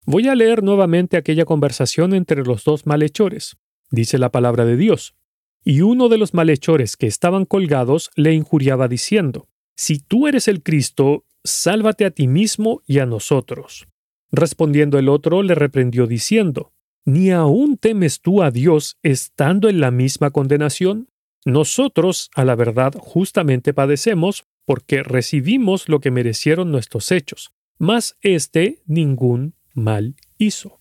Voy 0.06 0.28
a 0.28 0.36
leer 0.36 0.64
nuevamente 0.64 1.18
aquella 1.18 1.46
conversación 1.46 2.14
entre 2.14 2.44
los 2.44 2.64
dos 2.64 2.86
malhechores. 2.86 3.58
Dice 3.92 4.18
la 4.18 4.32
palabra 4.32 4.66
de 4.66 4.76
Dios. 4.76 5.16
Y 5.64 5.82
uno 5.82 6.10
de 6.10 6.18
los 6.18 6.34
malhechores 6.34 6.96
que 6.96 7.08
estaban 7.08 7.46
colgados 7.46 8.12
le 8.16 8.34
injuriaba 8.34 8.88
diciendo, 8.88 9.48
Si 9.76 10.00
tú 10.00 10.28
eres 10.28 10.48
el 10.48 10.64
Cristo, 10.64 11.26
sálvate 11.44 12.06
a 12.06 12.12
ti 12.12 12.28
mismo 12.28 12.82
y 12.86 13.00
a 13.00 13.06
nosotros. 13.06 13.88
Respondiendo 14.32 15.00
el 15.00 15.10
otro 15.10 15.44
le 15.44 15.56
reprendió 15.56 16.08
diciendo, 16.08 16.72
¿Ni 17.06 17.32
aún 17.32 17.78
temes 17.78 18.22
tú 18.22 18.44
a 18.44 18.52
Dios 18.52 18.98
estando 19.04 19.70
en 19.70 19.80
la 19.80 19.92
misma 19.92 20.32
condenación? 20.32 21.10
Nosotros, 21.50 22.30
a 22.36 22.46
la 22.46 22.56
verdad, 22.56 22.94
justamente 22.96 23.74
padecemos 23.74 24.46
porque 24.66 25.02
recibimos 25.02 25.90
lo 25.90 26.00
que 26.00 26.12
merecieron 26.12 26.72
nuestros 26.72 27.12
hechos, 27.12 27.52
mas 27.80 28.18
éste 28.22 28.84
ningún 28.86 29.56
mal 29.74 30.16
hizo. 30.38 30.80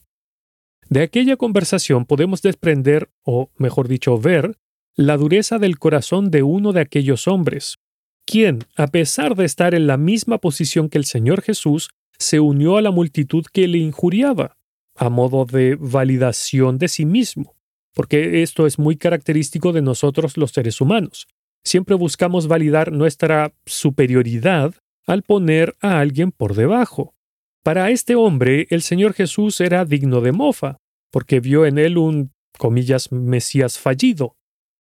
De 0.90 1.00
aquella 1.00 1.36
conversación 1.36 2.04
podemos 2.04 2.42
desprender, 2.42 3.10
o 3.22 3.50
mejor 3.56 3.88
dicho, 3.88 4.18
ver, 4.18 4.58
la 4.94 5.16
dureza 5.16 5.58
del 5.58 5.78
corazón 5.78 6.30
de 6.30 6.42
uno 6.42 6.74
de 6.74 6.82
aquellos 6.82 7.28
hombres, 7.28 7.78
quien, 8.26 8.58
a 8.76 8.88
pesar 8.88 9.36
de 9.36 9.46
estar 9.46 9.74
en 9.74 9.86
la 9.86 9.96
misma 9.96 10.36
posición 10.36 10.90
que 10.90 10.98
el 10.98 11.06
Señor 11.06 11.40
Jesús, 11.40 11.88
se 12.18 12.40
unió 12.40 12.76
a 12.76 12.82
la 12.82 12.90
multitud 12.90 13.46
que 13.50 13.68
le 13.68 13.78
injuriaba, 13.78 14.58
a 14.96 15.08
modo 15.08 15.46
de 15.46 15.76
validación 15.76 16.76
de 16.76 16.88
sí 16.88 17.06
mismo 17.06 17.57
porque 17.94 18.42
esto 18.42 18.66
es 18.66 18.78
muy 18.78 18.96
característico 18.96 19.72
de 19.72 19.82
nosotros 19.82 20.36
los 20.36 20.52
seres 20.52 20.80
humanos. 20.80 21.26
Siempre 21.64 21.94
buscamos 21.94 22.46
validar 22.46 22.92
nuestra 22.92 23.52
superioridad 23.66 24.74
al 25.06 25.22
poner 25.22 25.76
a 25.80 26.00
alguien 26.00 26.32
por 26.32 26.54
debajo. 26.54 27.14
Para 27.62 27.90
este 27.90 28.14
hombre, 28.14 28.66
el 28.70 28.82
Señor 28.82 29.14
Jesús 29.14 29.60
era 29.60 29.84
digno 29.84 30.20
de 30.20 30.32
mofa, 30.32 30.78
porque 31.10 31.40
vio 31.40 31.66
en 31.66 31.78
él 31.78 31.98
un, 31.98 32.32
comillas, 32.56 33.12
Mesías 33.12 33.78
fallido. 33.78 34.36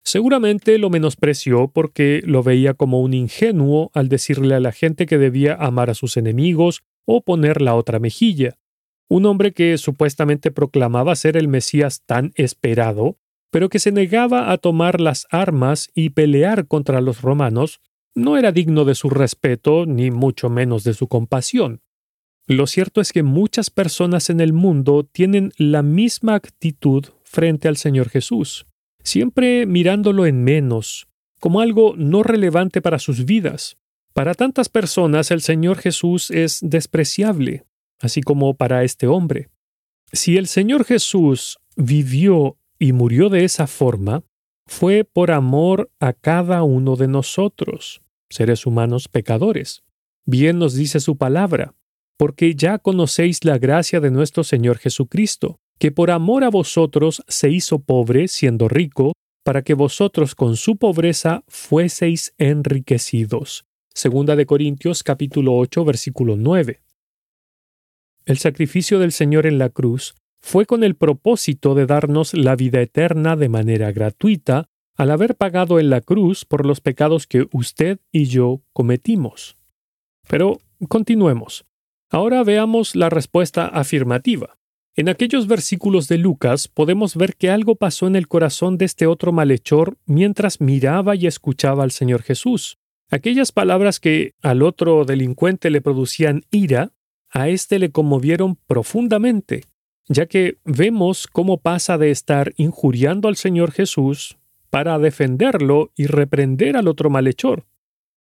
Seguramente 0.05 0.79
lo 0.79 0.91
menospreció 0.91 1.69
porque 1.69 2.23
lo 2.25 2.43
veía 2.43 2.75
como 2.75 3.01
un 3.01 3.15
ingenuo 3.15 3.91
al 3.95 4.09
decirle 4.09 4.55
a 4.55 4.61
la 4.61 4.73
gente 4.73 5.07
que 5.07 5.19
debía 5.19 5.55
amar 5.55 5.91
a 5.91 5.95
sus 5.95 6.17
enemigos 6.17 6.83
o 7.05 7.23
poner 7.23 7.61
la 7.61 7.75
otra 7.75 7.99
mejilla 7.99 8.57
un 9.09 9.27
hombre 9.27 9.53
que 9.53 9.79
supuestamente 9.79 10.51
proclamaba 10.51 11.15
ser 11.17 11.37
el 11.37 11.49
Mesías 11.49 12.03
tan 12.05 12.33
esperado, 12.35 13.19
pero 13.51 13.69
que 13.69 13.79
se 13.79 13.93
negaba 13.93 14.53
a 14.53 14.59
tomar 14.59 15.01
las 15.01 15.27
armas 15.31 15.89
y 15.95 16.11
pelear 16.11 16.67
contra 16.67 17.01
los 17.01 17.23
romanos, 17.23 17.81
no 18.15 18.37
era 18.37 18.51
digno 18.51 18.85
de 18.85 18.95
su 18.95 19.11
respeto 19.11 19.87
ni 19.87 20.11
mucho 20.11 20.49
menos 20.51 20.85
de 20.85 20.95
su 20.95 21.07
compasión. 21.07 21.83
Lo 22.47 22.67
cierto 22.67 23.01
es 23.01 23.13
que 23.13 23.23
muchas 23.23 23.71
personas 23.71 24.31
en 24.31 24.41
el 24.41 24.53
mundo 24.53 25.05
tienen 25.05 25.53
la 25.57 25.83
misma 25.83 26.35
actitud 26.35 27.05
frente 27.25 27.69
al 27.69 27.77
Señor 27.77 28.09
Jesús, 28.09 28.67
siempre 29.03 29.67
mirándolo 29.67 30.27
en 30.27 30.45
menos, 30.45 31.09
como 31.41 31.61
algo 31.61 31.95
no 31.97 32.23
relevante 32.23 32.81
para 32.81 32.99
sus 32.99 33.25
vidas. 33.25 33.79
Para 34.13 34.35
tantas 34.35 34.69
personas 34.69 35.31
el 35.31 35.43
Señor 35.43 35.79
Jesús 35.79 36.31
es 36.31 36.61
despreciable, 36.63 37.65
así 38.01 38.21
como 38.21 38.55
para 38.55 38.85
este 38.85 39.07
hombre. 39.07 39.49
Si 40.13 40.37
el 40.37 40.47
Señor 40.47 40.85
Jesús 40.85 41.59
vivió 41.77 42.57
y 42.79 42.93
murió 42.93 43.29
de 43.29 43.45
esa 43.45 43.67
forma, 43.67 44.25
fue 44.67 45.05
por 45.05 45.31
amor 45.31 45.91
a 46.01 46.13
cada 46.13 46.63
uno 46.63 46.97
de 46.97 47.09
nosotros, 47.09 48.03
seres 48.29 48.67
humanos 48.67 49.09
pecadores. 49.09 49.83
Bien 50.25 50.59
nos 50.59 50.75
dice 50.75 51.01
su 51.01 51.17
palabra, 51.17 51.75
porque 52.19 52.55
ya 52.55 52.79
conocéis 52.79 53.45
la 53.45 53.59
gracia 53.59 54.01
de 54.01 54.11
nuestro 54.11 54.43
Señor 54.43 54.79
Jesucristo, 54.79 55.61
que 55.79 55.93
por 55.93 56.11
amor 56.11 56.45
a 56.45 56.51
vosotros 56.51 57.23
se 57.29 57.51
hizo 57.51 57.81
pobre 57.81 58.29
siendo 58.29 58.69
rico, 58.69 59.13
para 59.45 59.63
que 59.63 59.75
vosotros 59.75 60.35
con 60.35 60.57
su 60.57 60.77
pobreza 60.77 61.45
fueseis 61.47 62.35
enriquecidos. 62.39 63.65
Segunda 63.95 64.35
de 64.35 64.45
Corintios 64.45 65.05
capítulo 65.05 65.57
8 65.57 65.85
versículo 65.85 66.37
9. 66.37 66.81
El 68.27 68.39
sacrificio 68.39 68.99
del 68.99 69.13
Señor 69.13 69.47
en 69.47 69.59
la 69.59 69.69
cruz 69.69 70.17
fue 70.41 70.67
con 70.67 70.83
el 70.83 70.97
propósito 70.97 71.77
de 71.77 71.87
darnos 71.87 72.35
la 72.35 72.57
vida 72.57 72.81
eterna 72.81 73.37
de 73.37 73.49
manera 73.49 73.93
gratuita 73.93 74.69
al 74.97 75.13
haber 75.13 75.37
pagado 75.37 75.79
en 75.79 75.91
la 75.91 76.01
cruz 76.01 76.45
por 76.45 76.67
los 76.67 76.81
pecados 76.81 77.29
que 77.29 77.47
usted 77.53 78.01
y 78.11 78.25
yo 78.25 78.63
cometimos. 78.73 79.57
Pero 80.29 80.59
continuemos. 80.89 81.67
Ahora 82.11 82.43
veamos 82.43 82.97
la 82.97 83.11
respuesta 83.11 83.69
afirmativa. 83.69 84.59
En 84.97 85.09
aquellos 85.09 85.47
versículos 85.47 86.09
de 86.09 86.19
Lucas 86.19 86.67
podemos 86.67 87.15
ver 87.15 87.37
que 87.37 87.51
algo 87.51 87.77
pasó 87.77 88.09
en 88.09 88.17
el 88.17 88.27
corazón 88.27 88.77
de 88.77 88.87
este 88.87 89.07
otro 89.07 89.31
malhechor 89.31 89.99
mientras 90.05 90.61
miraba 90.61 91.15
y 91.15 91.29
escuchaba 91.29 91.85
al 91.85 91.93
Señor 91.93 92.23
Jesús. 92.23 92.79
Aquellas 93.09 93.53
palabras 93.53 94.01
que 94.01 94.35
al 94.43 94.63
otro 94.63 95.05
delincuente 95.05 95.71
le 95.71 95.81
producían 95.81 96.43
ira, 96.51 96.93
a 97.37 97.51
éste 97.51 97.79
le 97.79 97.93
conmovieron 97.93 98.57
profundamente, 98.67 99.65
ya 100.09 100.25
que 100.25 100.57
vemos 100.65 101.27
cómo 101.27 101.59
pasa 101.59 101.99
de 101.99 102.11
estar 102.11 102.55
injuriando 102.57 103.29
al 103.29 103.37
Señor 103.37 103.73
Jesús 103.73 104.39
para 104.71 104.99
defenderlo 104.99 105.93
y 105.95 106.07
reprender 106.07 106.79
al 106.79 106.89
otro 106.89 107.11
malhechor. 107.11 107.67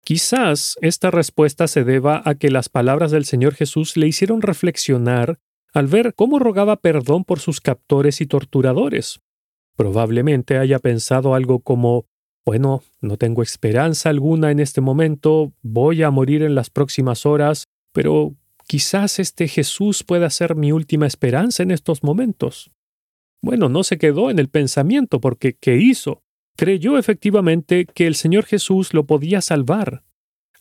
Quizás 0.03 0.77
esta 0.81 1.11
respuesta 1.11 1.67
se 1.67 1.83
deba 1.83 2.23
a 2.25 2.33
que 2.33 2.49
las 2.49 2.69
palabras 2.69 3.11
del 3.11 3.25
Señor 3.25 3.53
Jesús 3.53 3.97
le 3.97 4.07
hicieron 4.07 4.41
reflexionar 4.41 5.37
al 5.75 5.85
ver 5.85 6.15
cómo 6.15 6.39
rogaba 6.39 6.77
perdón 6.77 7.23
por 7.23 7.39
sus 7.39 7.61
captores 7.61 8.19
y 8.19 8.25
torturadores. 8.25 9.19
Probablemente 9.75 10.57
haya 10.57 10.79
pensado 10.79 11.35
algo 11.35 11.59
como 11.59 12.07
bueno, 12.45 12.81
no 12.99 13.17
tengo 13.17 13.43
esperanza 13.43 14.09
alguna 14.09 14.49
en 14.49 14.59
este 14.59 14.81
momento, 14.81 15.53
voy 15.61 16.01
a 16.01 16.09
morir 16.09 16.41
en 16.41 16.55
las 16.55 16.69
próximas 16.71 17.25
horas, 17.27 17.65
pero 17.93 18.35
quizás 18.73 19.19
este 19.19 19.47
Jesús 19.47 20.03
pueda 20.03 20.31
ser 20.31 20.55
mi 20.55 20.71
última 20.71 21.05
esperanza 21.05 21.61
en 21.61 21.69
estos 21.69 22.01
momentos. 22.01 22.71
Bueno, 23.39 23.69
no 23.69 23.83
se 23.83 23.99
quedó 23.99 24.31
en 24.31 24.39
el 24.39 24.49
pensamiento 24.49 25.21
porque 25.21 25.53
¿qué 25.53 25.75
hizo? 25.75 26.23
Creyó 26.57 26.97
efectivamente 26.97 27.85
que 27.85 28.07
el 28.07 28.15
Señor 28.15 28.45
Jesús 28.45 28.95
lo 28.95 29.05
podía 29.05 29.41
salvar. 29.41 30.03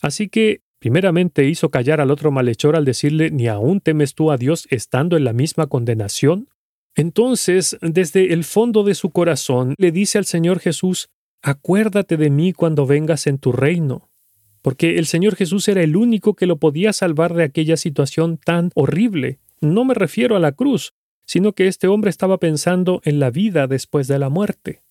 Así 0.02 0.28
que 0.28 0.60
Primeramente 0.78 1.44
hizo 1.44 1.70
callar 1.70 2.00
al 2.00 2.10
otro 2.10 2.32
malhechor 2.32 2.74
al 2.74 2.84
decirle, 2.84 3.30
¿ni 3.30 3.46
aún 3.46 3.80
temes 3.80 4.14
tú 4.14 4.32
a 4.32 4.36
Dios 4.36 4.66
estando 4.68 5.16
en 5.16 5.22
la 5.22 5.32
misma 5.32 5.68
condenación? 5.68 6.48
Entonces, 6.96 7.78
desde 7.80 8.32
el 8.32 8.42
fondo 8.42 8.82
de 8.82 8.96
su 8.96 9.10
corazón, 9.10 9.76
le 9.78 9.92
dice 9.92 10.18
al 10.18 10.24
Señor 10.24 10.58
Jesús, 10.58 11.08
Acuérdate 11.40 12.16
de 12.16 12.30
mí 12.30 12.52
cuando 12.52 12.84
vengas 12.84 13.28
en 13.28 13.38
tu 13.38 13.52
reino. 13.52 14.10
Porque 14.62 14.98
el 14.98 15.06
Señor 15.06 15.34
Jesús 15.36 15.68
era 15.68 15.82
el 15.82 15.96
único 15.96 16.34
que 16.34 16.46
lo 16.46 16.56
podía 16.56 16.92
salvar 16.92 17.34
de 17.34 17.44
aquella 17.44 17.76
situación 17.76 18.38
tan 18.38 18.70
horrible. 18.74 19.40
No 19.60 19.84
me 19.84 19.94
refiero 19.94 20.36
a 20.36 20.40
la 20.40 20.52
cruz, 20.52 20.94
sino 21.26 21.52
que 21.52 21.66
este 21.66 21.88
hombre 21.88 22.10
estaba 22.10 22.38
pensando 22.38 23.00
en 23.04 23.18
la 23.18 23.30
vida 23.30 23.66
después 23.66 24.08
de 24.08 24.18
la 24.18 24.28
muerte. 24.28 24.82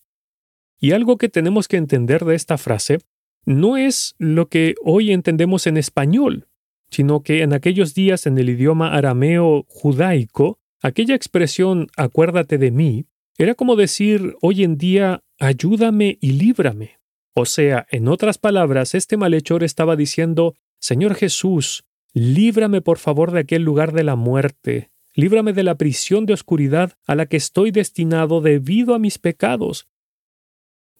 Y 0.79 0.91
algo 0.91 1.17
que 1.17 1.29
tenemos 1.29 1.67
que 1.67 1.77
entender 1.77 2.25
de 2.25 2.35
esta 2.35 2.57
frase 2.57 2.99
no 3.45 3.77
es 3.77 4.15
lo 4.17 4.49
que 4.49 4.75
hoy 4.83 5.11
entendemos 5.11 5.67
en 5.67 5.77
español, 5.77 6.47
sino 6.89 7.23
que 7.23 7.41
en 7.41 7.53
aquellos 7.53 7.93
días 7.93 8.25
en 8.27 8.37
el 8.37 8.49
idioma 8.49 8.93
arameo 8.93 9.65
judaico, 9.67 10.59
aquella 10.81 11.15
expresión 11.15 11.87
acuérdate 11.95 12.57
de 12.57 12.71
mí 12.71 13.05
era 13.37 13.55
como 13.55 13.75
decir 13.75 14.35
hoy 14.41 14.63
en 14.63 14.77
día 14.77 15.23
ayúdame 15.39 16.17
y 16.21 16.33
líbrame. 16.33 17.00
O 17.33 17.45
sea, 17.45 17.87
en 17.89 18.07
otras 18.07 18.37
palabras, 18.37 18.95
este 18.95 19.17
malhechor 19.17 19.63
estaba 19.63 19.95
diciendo 19.95 20.55
Señor 20.79 21.15
Jesús, 21.15 21.85
líbrame 22.13 22.81
por 22.81 22.97
favor 22.97 23.31
de 23.31 23.39
aquel 23.39 23.63
lugar 23.63 23.93
de 23.93 24.03
la 24.03 24.15
muerte, 24.15 24.91
líbrame 25.15 25.53
de 25.53 25.63
la 25.63 25.75
prisión 25.75 26.25
de 26.25 26.33
oscuridad 26.33 26.93
a 27.05 27.15
la 27.15 27.25
que 27.25 27.37
estoy 27.37 27.71
destinado 27.71 28.41
debido 28.41 28.95
a 28.95 28.99
mis 28.99 29.17
pecados, 29.17 29.87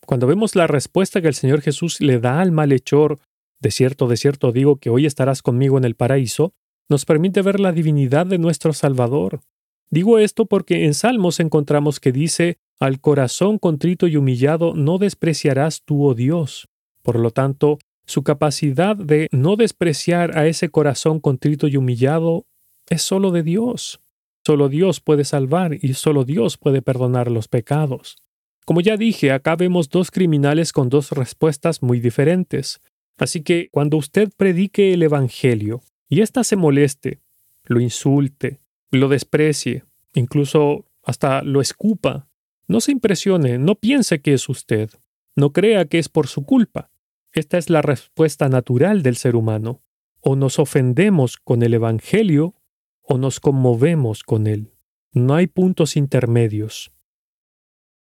cuando 0.06 0.28
vemos 0.28 0.56
la 0.56 0.68
respuesta 0.68 1.22
que 1.22 1.28
el 1.28 1.36
Señor 1.36 1.62
Jesús 1.62 2.02
le 2.02 2.20
da 2.20 2.42
al 2.42 2.52
malhechor, 2.52 3.20
de 3.60 3.72
cierto, 3.72 4.08
de 4.08 4.18
cierto 4.18 4.52
digo 4.52 4.78
que 4.78 4.90
hoy 4.90 5.06
estarás 5.06 5.42
conmigo 5.42 5.78
en 5.78 5.84
el 5.84 5.96
paraíso, 5.96 6.54
nos 6.90 7.06
permite 7.06 7.42
ver 7.42 7.60
la 7.60 7.72
divinidad 7.72 8.26
de 8.26 8.38
nuestro 8.38 8.74
Salvador. 8.74 9.42
Digo 9.90 10.20
esto 10.20 10.46
porque 10.46 10.86
en 10.86 10.94
Salmos 10.94 11.40
encontramos 11.40 12.00
que 12.00 12.12
dice, 12.12 12.58
al 12.82 13.00
corazón 13.00 13.60
contrito 13.60 14.08
y 14.08 14.18
humillado 14.18 14.74
no 14.74 14.98
despreciarás 14.98 15.84
tú, 15.84 16.04
oh 16.04 16.16
Dios. 16.16 16.68
Por 17.04 17.20
lo 17.20 17.30
tanto, 17.30 17.78
su 18.08 18.24
capacidad 18.24 18.96
de 18.96 19.28
no 19.32 19.56
despreciar 19.56 20.36
a 20.36 20.48
ese 20.48 20.70
corazón 20.70 21.20
contrito 21.20 21.68
y 21.68 21.78
humillado 21.78 22.48
es 22.90 23.04
solo 23.04 23.30
de 23.30 23.44
Dios. 23.44 24.02
Solo 24.44 24.68
Dios 24.68 25.00
puede 25.00 25.26
salvar 25.26 25.78
y 25.80 25.94
solo 25.94 26.26
Dios 26.26 26.58
puede 26.58 26.82
perdonar 26.82 27.30
los 27.30 27.48
pecados. 27.48 28.18
Como 28.66 28.82
ya 28.82 28.98
dije, 28.98 29.32
acá 29.32 29.56
vemos 29.56 29.90
dos 29.90 30.10
criminales 30.10 30.74
con 30.74 30.90
dos 30.90 31.12
respuestas 31.12 31.84
muy 31.84 32.00
diferentes. 32.00 32.82
Así 33.20 33.44
que 33.44 33.70
cuando 33.72 33.98
usted 33.98 34.32
predique 34.36 34.94
el 34.94 35.04
Evangelio 35.04 35.82
y 36.10 36.22
ésta 36.22 36.44
se 36.44 36.56
moleste, 36.56 37.22
lo 37.64 37.80
insulte, 37.80 38.60
lo 38.90 39.08
desprecie, 39.08 39.84
incluso 40.16 40.88
hasta 41.04 41.44
lo 41.44 41.62
escupa, 41.62 42.28
no 42.68 42.82
se 42.82 42.92
impresione, 42.92 43.58
no 43.58 43.76
piense 43.76 44.22
que 44.22 44.34
es 44.34 44.48
usted, 44.50 44.90
no 45.36 45.54
crea 45.54 45.86
que 45.86 46.00
es 46.00 46.10
por 46.10 46.28
su 46.28 46.46
culpa. 46.46 46.92
Esta 47.34 47.58
es 47.58 47.70
la 47.70 47.82
respuesta 47.82 48.50
natural 48.50 49.04
del 49.04 49.16
ser 49.16 49.36
humano. 49.36 49.82
O 50.20 50.36
nos 50.36 50.60
ofendemos 50.60 51.38
con 51.38 51.64
el 51.64 51.74
Evangelio 51.74 52.56
o 53.02 53.18
nos 53.18 53.40
conmovemos 53.40 54.24
con 54.24 54.48
él. 54.48 54.74
No 55.14 55.36
hay 55.36 55.48
puntos 55.48 55.96
intermedios. 55.96 56.92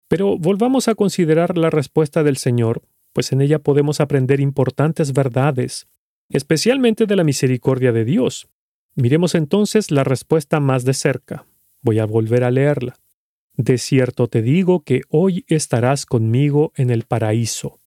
Pero 0.09 0.39
volvamos 0.39 0.89
a 0.89 0.95
considerar 0.95 1.57
la 1.59 1.71
respuesta 1.71 2.23
del 2.23 2.39
Señor, 2.39 2.83
pues 3.13 3.33
en 3.33 3.41
ella 3.41 3.59
podemos 3.59 4.01
aprender 4.01 4.41
importantes 4.41 5.13
verdades, 5.13 5.87
especialmente 6.31 7.07
de 7.07 7.17
la 7.17 7.25
misericordia 7.25 7.93
de 7.93 8.05
Dios. 8.05 8.49
Miremos 8.95 9.35
entonces 9.35 9.91
la 9.91 10.05
respuesta 10.05 10.61
más 10.61 10.85
de 10.85 10.95
cerca. 10.95 11.47
Voy 11.83 11.99
a 11.99 12.07
volver 12.07 12.43
a 12.43 12.51
leerla. 12.51 12.97
De 13.59 13.77
cierto 13.77 14.29
te 14.29 14.41
digo 14.41 14.85
que 14.85 15.03
hoy 15.09 15.45
estarás 15.49 16.07
conmigo 16.07 16.73
en 16.77 16.91
el 16.91 17.03
paraíso. 17.03 17.81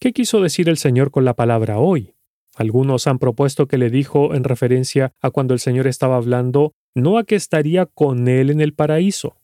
¿Qué 0.00 0.14
quiso 0.14 0.40
decir 0.40 0.70
el 0.70 0.78
Señor 0.78 1.10
con 1.10 1.26
la 1.26 1.36
palabra 1.36 1.78
hoy? 1.78 2.14
Algunos 2.56 3.06
han 3.06 3.18
propuesto 3.18 3.68
que 3.68 3.76
le 3.76 3.90
dijo 3.90 4.34
en 4.34 4.42
referencia 4.42 5.12
a 5.20 5.30
cuando 5.30 5.52
el 5.52 5.60
Señor 5.60 5.86
estaba 5.86 6.16
hablando, 6.16 6.72
no 6.94 7.18
a 7.18 7.24
que 7.24 7.34
estaría 7.34 7.84
con 7.84 8.26
él 8.26 8.48
en 8.48 8.62
el 8.62 8.72
paraíso. 8.72 9.36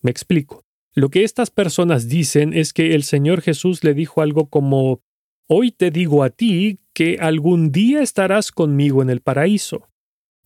Me 0.00 0.10
explico. 0.10 0.64
Lo 0.94 1.10
que 1.10 1.22
estas 1.22 1.50
personas 1.50 2.08
dicen 2.08 2.54
es 2.54 2.72
que 2.72 2.94
el 2.94 3.02
Señor 3.02 3.42
Jesús 3.42 3.84
le 3.84 3.92
dijo 3.92 4.22
algo 4.22 4.48
como, 4.48 5.02
Hoy 5.48 5.70
te 5.70 5.90
digo 5.90 6.24
a 6.24 6.30
ti 6.30 6.80
que 6.94 7.18
algún 7.20 7.72
día 7.72 8.00
estarás 8.00 8.50
conmigo 8.52 9.02
en 9.02 9.10
el 9.10 9.20
paraíso. 9.20 9.90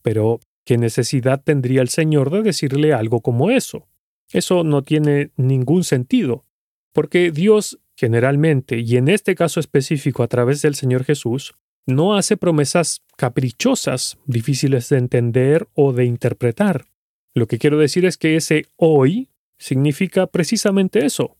Pero, 0.02 0.40
¿qué 0.64 0.78
necesidad 0.78 1.40
tendría 1.44 1.80
el 1.80 1.90
Señor 1.90 2.30
de 2.30 2.42
decirle 2.42 2.92
algo 2.92 3.20
como 3.20 3.52
eso? 3.52 3.86
Eso 4.32 4.64
no 4.64 4.82
tiene 4.82 5.30
ningún 5.36 5.84
sentido, 5.84 6.44
porque 6.92 7.30
Dios 7.30 7.80
generalmente, 7.96 8.78
y 8.78 8.96
en 8.96 9.08
este 9.08 9.34
caso 9.34 9.60
específico 9.60 10.22
a 10.22 10.28
través 10.28 10.62
del 10.62 10.74
Señor 10.74 11.04
Jesús, 11.04 11.54
no 11.86 12.16
hace 12.16 12.36
promesas 12.36 13.02
caprichosas, 13.16 14.18
difíciles 14.26 14.88
de 14.88 14.98
entender 14.98 15.68
o 15.74 15.92
de 15.92 16.04
interpretar. 16.04 16.86
Lo 17.34 17.46
que 17.46 17.58
quiero 17.58 17.78
decir 17.78 18.04
es 18.04 18.16
que 18.16 18.36
ese 18.36 18.66
hoy 18.76 19.28
significa 19.58 20.26
precisamente 20.26 21.04
eso. 21.04 21.36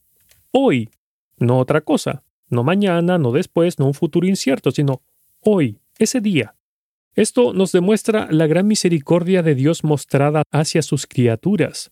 Hoy, 0.51 0.89
no 1.37 1.57
otra 1.57 1.81
cosa. 1.81 2.23
No 2.49 2.63
mañana, 2.63 3.17
no 3.17 3.31
después, 3.31 3.79
no 3.79 3.87
un 3.87 3.93
futuro 3.93 4.27
incierto, 4.27 4.71
sino 4.71 5.01
hoy, 5.39 5.79
ese 5.97 6.21
día. 6.21 6.55
Esto 7.15 7.53
nos 7.53 7.71
demuestra 7.71 8.27
la 8.29 8.47
gran 8.47 8.67
misericordia 8.67 9.41
de 9.41 9.55
Dios 9.55 9.83
mostrada 9.83 10.43
hacia 10.51 10.81
sus 10.81 11.07
criaturas. 11.07 11.91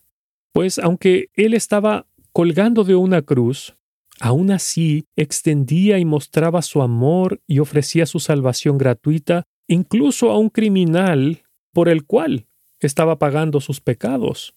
Pues 0.60 0.78
aunque 0.78 1.30
Él 1.36 1.54
estaba 1.54 2.06
colgando 2.34 2.84
de 2.84 2.93
una 2.93 3.22
cruz, 3.22 3.78
aún 4.19 4.52
así 4.52 5.06
extendía 5.15 6.00
y 6.00 6.04
mostraba 6.04 6.62
su 6.63 6.82
amor 6.82 7.39
y 7.48 7.60
ofrecía 7.60 8.06
su 8.06 8.19
salvación 8.19 8.78
gratuita 8.78 9.45
incluso 9.69 10.32
a 10.32 10.38
un 10.38 10.50
criminal 10.50 11.43
por 11.72 11.88
el 11.88 12.06
cual 12.06 12.48
estaba 12.82 13.19
pagando 13.19 13.62
sus 13.62 13.80
pecados. 13.80 14.54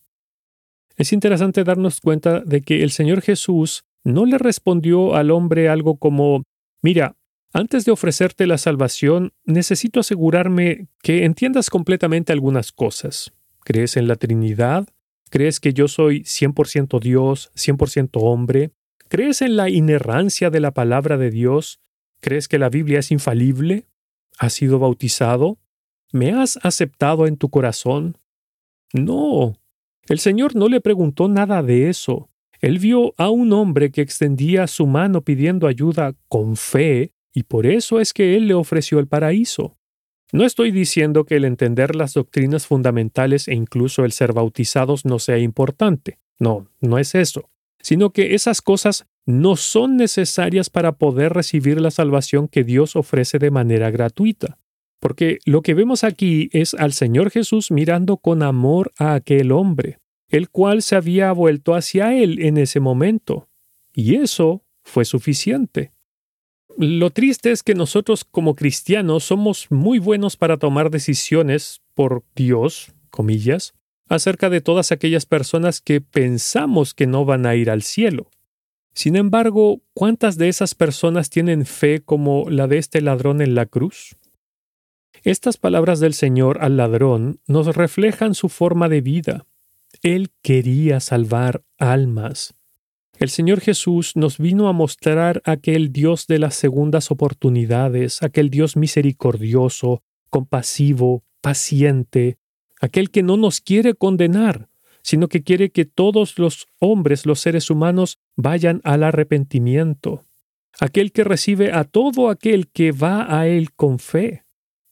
Es 0.97 1.13
interesante 1.13 1.63
darnos 1.63 2.01
cuenta 2.01 2.41
de 2.41 2.63
que 2.63 2.83
el 2.83 2.91
Señor 2.91 3.21
Jesús 3.21 3.85
no 4.03 4.27
le 4.27 4.39
respondió 4.39 5.15
al 5.15 5.31
hombre 5.31 5.69
algo 5.69 5.99
como, 5.99 6.43
mira, 6.83 7.15
antes 7.53 7.85
de 7.85 7.93
ofrecerte 7.93 8.49
la 8.49 8.59
salvación, 8.59 9.35
necesito 9.45 10.01
asegurarme 10.01 10.89
que 11.01 11.25
entiendas 11.25 11.71
completamente 11.71 12.33
algunas 12.33 12.73
cosas. 12.73 13.33
¿Crees 13.61 13.97
en 13.97 14.09
la 14.09 14.17
Trinidad? 14.17 14.89
¿Crees 15.33 15.61
que 15.61 15.73
yo 15.73 15.89
soy 15.89 16.25
100% 16.25 17.01
Dios, 17.01 17.51
100% 17.55 18.11
hombre? 18.21 18.73
¿Crees 19.09 19.41
en 19.41 19.57
la 19.57 19.71
inerrancia 19.71 20.51
de 20.51 20.61
la 20.61 20.73
palabra 20.73 21.17
de 21.17 21.31
Dios? 21.31 21.81
¿Crees 22.21 22.49
que 22.49 22.59
la 22.59 22.69
Biblia 22.69 22.99
es 22.99 23.11
infalible? 23.11 23.87
¿Has 24.39 24.53
sido 24.53 24.79
bautizado? 24.79 25.59
¿Me 26.13 26.33
has 26.33 26.59
aceptado 26.63 27.27
en 27.27 27.39
tu 27.39 27.49
corazón? 27.49 28.19
No, 28.93 29.55
el 30.07 30.19
Señor 30.19 30.55
no 30.55 30.69
le 30.69 30.83
preguntó 30.83 31.29
nada 31.29 31.63
de 31.63 31.89
eso. 31.89 32.29
Él 32.61 32.79
vio 32.79 33.15
a 33.17 33.31
un 33.31 33.55
hombre 33.55 33.91
que 33.91 34.03
extendía 34.03 34.67
su 34.67 34.87
mano 34.87 35.23
pidiendo 35.23 35.67
ayuda 35.67 36.15
con 36.29 36.57
fe, 36.57 37.15
y 37.33 37.45
por 37.45 37.65
eso 37.65 38.01
es 38.01 38.13
que 38.13 38.37
Él 38.37 38.49
le 38.49 38.55
ofreció 38.55 38.99
el 38.99 39.09
paraíso. 39.09 39.79
No 40.33 40.45
estoy 40.47 40.71
diciendo 40.71 41.25
que 41.25 41.37
el 41.37 41.45
entender 41.45 41.95
las 41.95 42.15
doctrinas 42.15 42.67
fundamentales 42.67 43.49
e 43.49 43.55
incluso 43.55 44.07
el 44.07 44.13
ser 44.13 44.33
bautizados 44.33 45.05
no 45.05 45.19
sea 45.19 45.37
importante. 45.37 46.19
No, 46.39 46.69
no 46.81 46.99
es 46.99 47.15
eso. 47.15 47.51
Sino 47.83 48.11
que 48.11 48.35
esas 48.35 48.63
cosas 48.63 49.07
no 49.27 49.57
son 49.57 49.99
necesarias 49.99 50.71
para 50.71 50.93
poder 50.93 51.35
recibir 51.35 51.81
la 51.81 51.91
salvación 51.91 52.49
que 52.49 52.65
Dios 52.65 52.97
ofrece 52.97 53.39
de 53.39 53.51
manera 53.51 53.91
gratuita. 53.91 54.59
Porque 55.01 55.39
lo 55.45 55.61
que 55.61 55.75
vemos 55.75 56.03
aquí 56.03 56.49
es 56.53 56.73
al 56.75 56.95
Señor 56.95 57.31
Jesús 57.31 57.71
mirando 57.71 58.17
con 58.17 58.43
amor 58.43 58.93
a 58.99 59.15
aquel 59.15 59.53
hombre, 59.53 59.99
el 60.31 60.49
cual 60.49 60.81
se 60.81 60.97
había 60.97 61.31
vuelto 61.33 61.75
hacia 61.75 62.15
él 62.15 62.41
en 62.41 62.57
ese 62.57 62.81
momento. 62.81 63.49
Y 63.93 64.15
eso 64.15 64.65
fue 64.83 65.05
suficiente. 65.05 65.93
Lo 66.79 67.11
triste 67.11 67.53
es 67.53 67.63
que 67.63 67.75
nosotros 67.75 68.25
como 68.25 68.55
cristianos 68.55 69.25
somos 69.25 69.67
muy 69.71 69.99
buenos 69.99 70.37
para 70.37 70.57
tomar 70.57 70.91
decisiones 70.91 71.83
por 71.95 72.25
Dios, 72.35 72.93
comillas, 73.11 73.75
acerca 74.09 74.51
de 74.51 74.61
todas 74.61 74.93
aquellas 74.93 75.27
personas 75.27 75.81
que 75.81 76.01
pensamos 76.01 76.95
que 76.95 77.07
no 77.07 77.25
van 77.25 77.47
a 77.47 77.55
ir 77.55 77.71
al 77.71 77.83
cielo. 77.83 78.31
Sin 78.95 79.17
embargo, 79.17 79.81
¿cuántas 79.95 80.37
de 80.37 80.49
esas 80.49 80.75
personas 80.75 81.31
tienen 81.31 81.65
fe 81.65 82.03
como 82.03 82.51
la 82.51 82.67
de 82.67 82.79
este 82.79 83.01
ladrón 83.01 83.41
en 83.41 83.55
la 83.55 83.67
cruz? 83.67 84.17
Estas 85.25 85.57
palabras 85.57 86.01
del 86.01 86.15
Señor 86.15 86.59
al 86.61 86.77
ladrón 86.77 87.41
nos 87.47 87.75
reflejan 87.75 88.35
su 88.35 88.49
forma 88.49 88.89
de 88.89 89.01
vida. 89.01 89.47
Él 90.03 90.31
quería 90.43 91.01
salvar 91.01 91.63
almas. 91.79 92.55
El 93.23 93.31
Señor 93.31 93.61
Jesús 93.61 94.17
nos 94.17 94.39
vino 94.39 94.67
a 94.67 94.73
mostrar 94.73 95.43
aquel 95.45 95.93
Dios 95.93 96.27
de 96.27 96.41
las 96.41 96.57
segundas 96.57 97.13
oportunidades, 97.13 98.21
aquel 98.21 98.51
Dios 98.51 98.77
misericordioso, 98.77 100.03
compasivo, 100.29 101.23
paciente, 101.41 102.39
aquel 102.81 103.13
que 103.13 103.23
no 103.23 103.37
nos 103.37 103.61
quiere 103.61 103.95
condenar, 103.95 104.69
sino 105.05 105.29
que 105.29 105.45
quiere 105.45 105.71
que 105.71 105.85
todos 105.85 106.37
los 106.37 106.67
hombres, 106.81 107.25
los 107.25 107.39
seres 107.39 107.71
humanos, 107.71 108.19
vayan 108.35 108.81
al 108.83 109.05
arrepentimiento, 109.05 110.25
aquel 110.81 111.13
que 111.13 111.23
recibe 111.23 111.71
a 111.71 111.85
todo 111.85 112.29
aquel 112.29 112.67
que 112.73 112.91
va 112.91 113.39
a 113.39 113.47
Él 113.47 113.73
con 113.73 114.01
fe. 114.01 114.47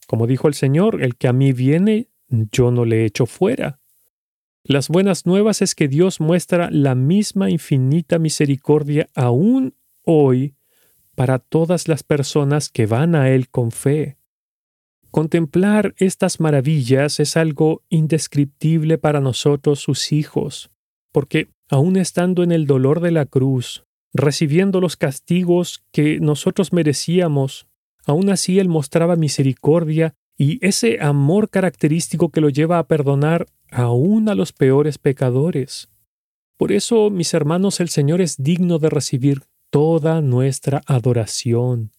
Como 0.07 0.29
dijo 0.29 0.47
el 0.47 0.55
Señor, 0.55 1.03
el 1.03 1.17
que 1.17 1.27
a 1.27 1.33
mí 1.33 1.53
viene, 1.53 2.11
yo 2.29 2.71
no 2.71 2.85
le 2.85 3.07
echo 3.07 3.27
fuera. 3.27 3.81
Las 4.63 4.89
buenas 4.89 5.25
nuevas 5.25 5.63
es 5.63 5.75
que 5.75 5.89
Dios 5.89 6.21
muestra 6.21 6.71
la 6.71 6.95
misma 6.95 7.51
infinita 7.51 8.19
misericordia 8.19 9.09
aún 9.15 9.75
hoy 10.05 10.55
para 11.15 11.39
todas 11.39 11.89
las 11.89 12.03
personas 12.03 12.69
que 12.69 12.87
van 12.87 13.15
a 13.15 13.31
Él 13.31 13.49
con 13.49 13.71
fe. 13.71 14.19
Contemplar 15.11 15.95
estas 15.97 16.41
maravillas 16.41 17.21
es 17.21 17.37
algo 17.37 17.83
indescriptible 17.89 18.99
para 18.99 19.21
nosotros 19.21 19.81
sus 19.81 20.13
hijos, 20.13 20.71
porque 21.11 21.49
aun 21.69 21.97
estando 21.97 22.43
en 22.43 22.53
el 22.53 22.67
dolor 22.67 23.01
de 23.01 23.11
la 23.11 23.27
cruz, 23.27 23.85
recibiendo 24.13 24.81
los 24.81 24.97
castigos 24.97 25.85
que 25.91 26.21
nosotros 26.21 26.73
merecíamos, 26.73 27.67
aun 28.07 28.29
así 28.29 28.59
Él 28.59 28.69
mostraba 28.69 29.17
misericordia 29.17 30.15
y 30.37 30.65
ese 30.65 30.99
amor 31.01 31.49
característico 31.49 32.31
que 32.31 32.41
lo 32.41 32.51
lleva 32.51 32.79
a 32.79 32.87
perdonar 32.87 33.47
aún 33.71 34.29
a 34.29 34.35
los 34.35 34.53
peores 34.53 34.99
pecadores. 34.99 35.89
Por 36.57 36.73
eso, 36.73 37.11
mis 37.11 37.33
hermanos, 37.35 37.81
el 37.81 37.89
Señor 37.89 38.21
es 38.21 38.37
digno 38.43 38.79
de 38.79 38.91
recibir 38.91 39.43
toda 39.71 40.21
nuestra 40.21 40.83
adoración. 40.87 41.93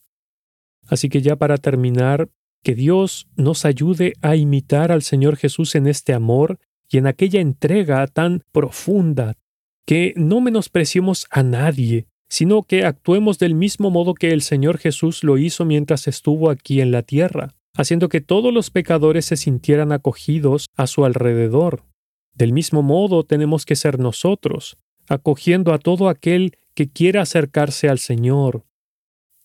Así 0.88 1.10
que 1.10 1.22
ya 1.22 1.36
para 1.36 1.58
terminar, 1.58 2.30
que 2.64 2.76
Dios 2.76 3.28
nos 3.36 3.66
ayude 3.66 4.14
a 4.22 4.36
imitar 4.36 4.92
al 4.92 5.02
Señor 5.02 5.36
Jesús 5.38 5.74
en 5.76 5.88
este 5.88 6.14
amor 6.14 6.60
y 6.90 6.98
en 6.98 7.08
aquella 7.08 7.40
entrega 7.40 8.06
tan 8.08 8.44
profunda, 8.52 9.38
que 9.86 10.14
no 10.16 10.42
menospreciemos 10.42 11.26
a 11.32 11.42
nadie, 11.42 12.06
sino 12.30 12.64
que 12.64 12.86
actuemos 12.86 13.40
del 13.40 13.56
mismo 13.56 13.90
modo 13.90 14.14
que 14.14 14.32
el 14.32 14.42
Señor 14.42 14.78
Jesús 14.78 15.24
lo 15.24 15.38
hizo 15.38 15.66
mientras 15.66 16.08
estuvo 16.08 16.50
aquí 16.50 16.82
en 16.82 16.92
la 16.92 17.02
tierra, 17.02 17.56
haciendo 17.76 18.10
que 18.10 18.22
todos 18.22 18.54
los 18.54 18.70
pecadores 18.70 19.26
se 19.26 19.38
sintieran 19.38 19.92
acogidos 19.92 20.68
a 20.76 20.88
su 20.88 21.06
alrededor. 21.06 21.86
Del 22.34 22.54
mismo 22.54 22.82
modo 22.82 23.24
tenemos 23.24 23.66
que 23.66 23.76
ser 23.76 24.00
nosotros, 24.00 24.78
acogiendo 25.08 25.74
a 25.74 25.80
todo 25.80 26.10
aquel 26.10 26.58
que 26.74 26.90
quiera 26.90 27.22
acercarse 27.22 27.90
al 27.90 28.00
Señor, 28.00 28.66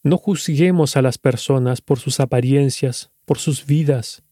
no 0.06 0.18
juzguemos 0.18 0.96
a 0.96 1.02
las 1.02 1.18
personas 1.18 1.80
por 1.80 1.98
sus 1.98 2.20
apariencias, 2.20 3.10
por 3.24 3.38
sus 3.38 3.66
vidas, 3.66 4.22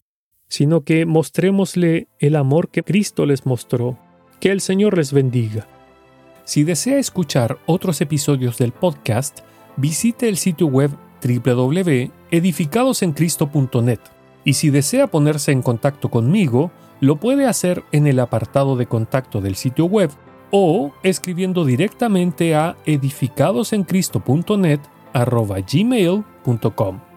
sino 0.47 0.85
que 0.85 1.05
mostrémosle 1.05 2.07
el 2.21 2.37
amor 2.37 2.71
que 2.71 2.85
Cristo 2.85 3.27
les 3.27 3.45
mostró. 3.45 3.99
Que 4.39 4.53
el 4.53 4.61
Señor 4.61 4.97
les 4.97 5.13
bendiga. 5.13 5.67
Si 6.45 6.63
desea 6.63 6.99
escuchar 6.99 7.59
otros 7.67 8.01
episodios 8.01 8.57
del 8.57 8.71
podcast, 8.71 9.41
visite 9.77 10.29
el 10.29 10.37
sitio 10.37 10.69
web 10.69 10.93
www.edificadosencristo.net 11.25 14.01
y 14.45 14.55
si 14.55 14.71
desea 14.71 15.07
ponerse 15.07 15.53
en 15.53 15.63
contacto 15.63 16.11
conmigo, 16.11 16.73
lo 17.01 17.17
puede 17.17 17.47
hacer 17.47 17.83
en 17.93 18.07
el 18.07 18.21
apartado 18.21 18.77
de 18.77 18.87
contacto 18.87 19.41
del 19.41 19.55
sitio 19.55 19.87
web 19.87 20.11
o 20.51 20.93
escribiendo 21.03 21.65
directamente 21.65 22.55
a 22.55 22.77
edificadosencristo.net 22.85 24.81
arroba 25.13 25.61
gmail.com. 25.61 27.14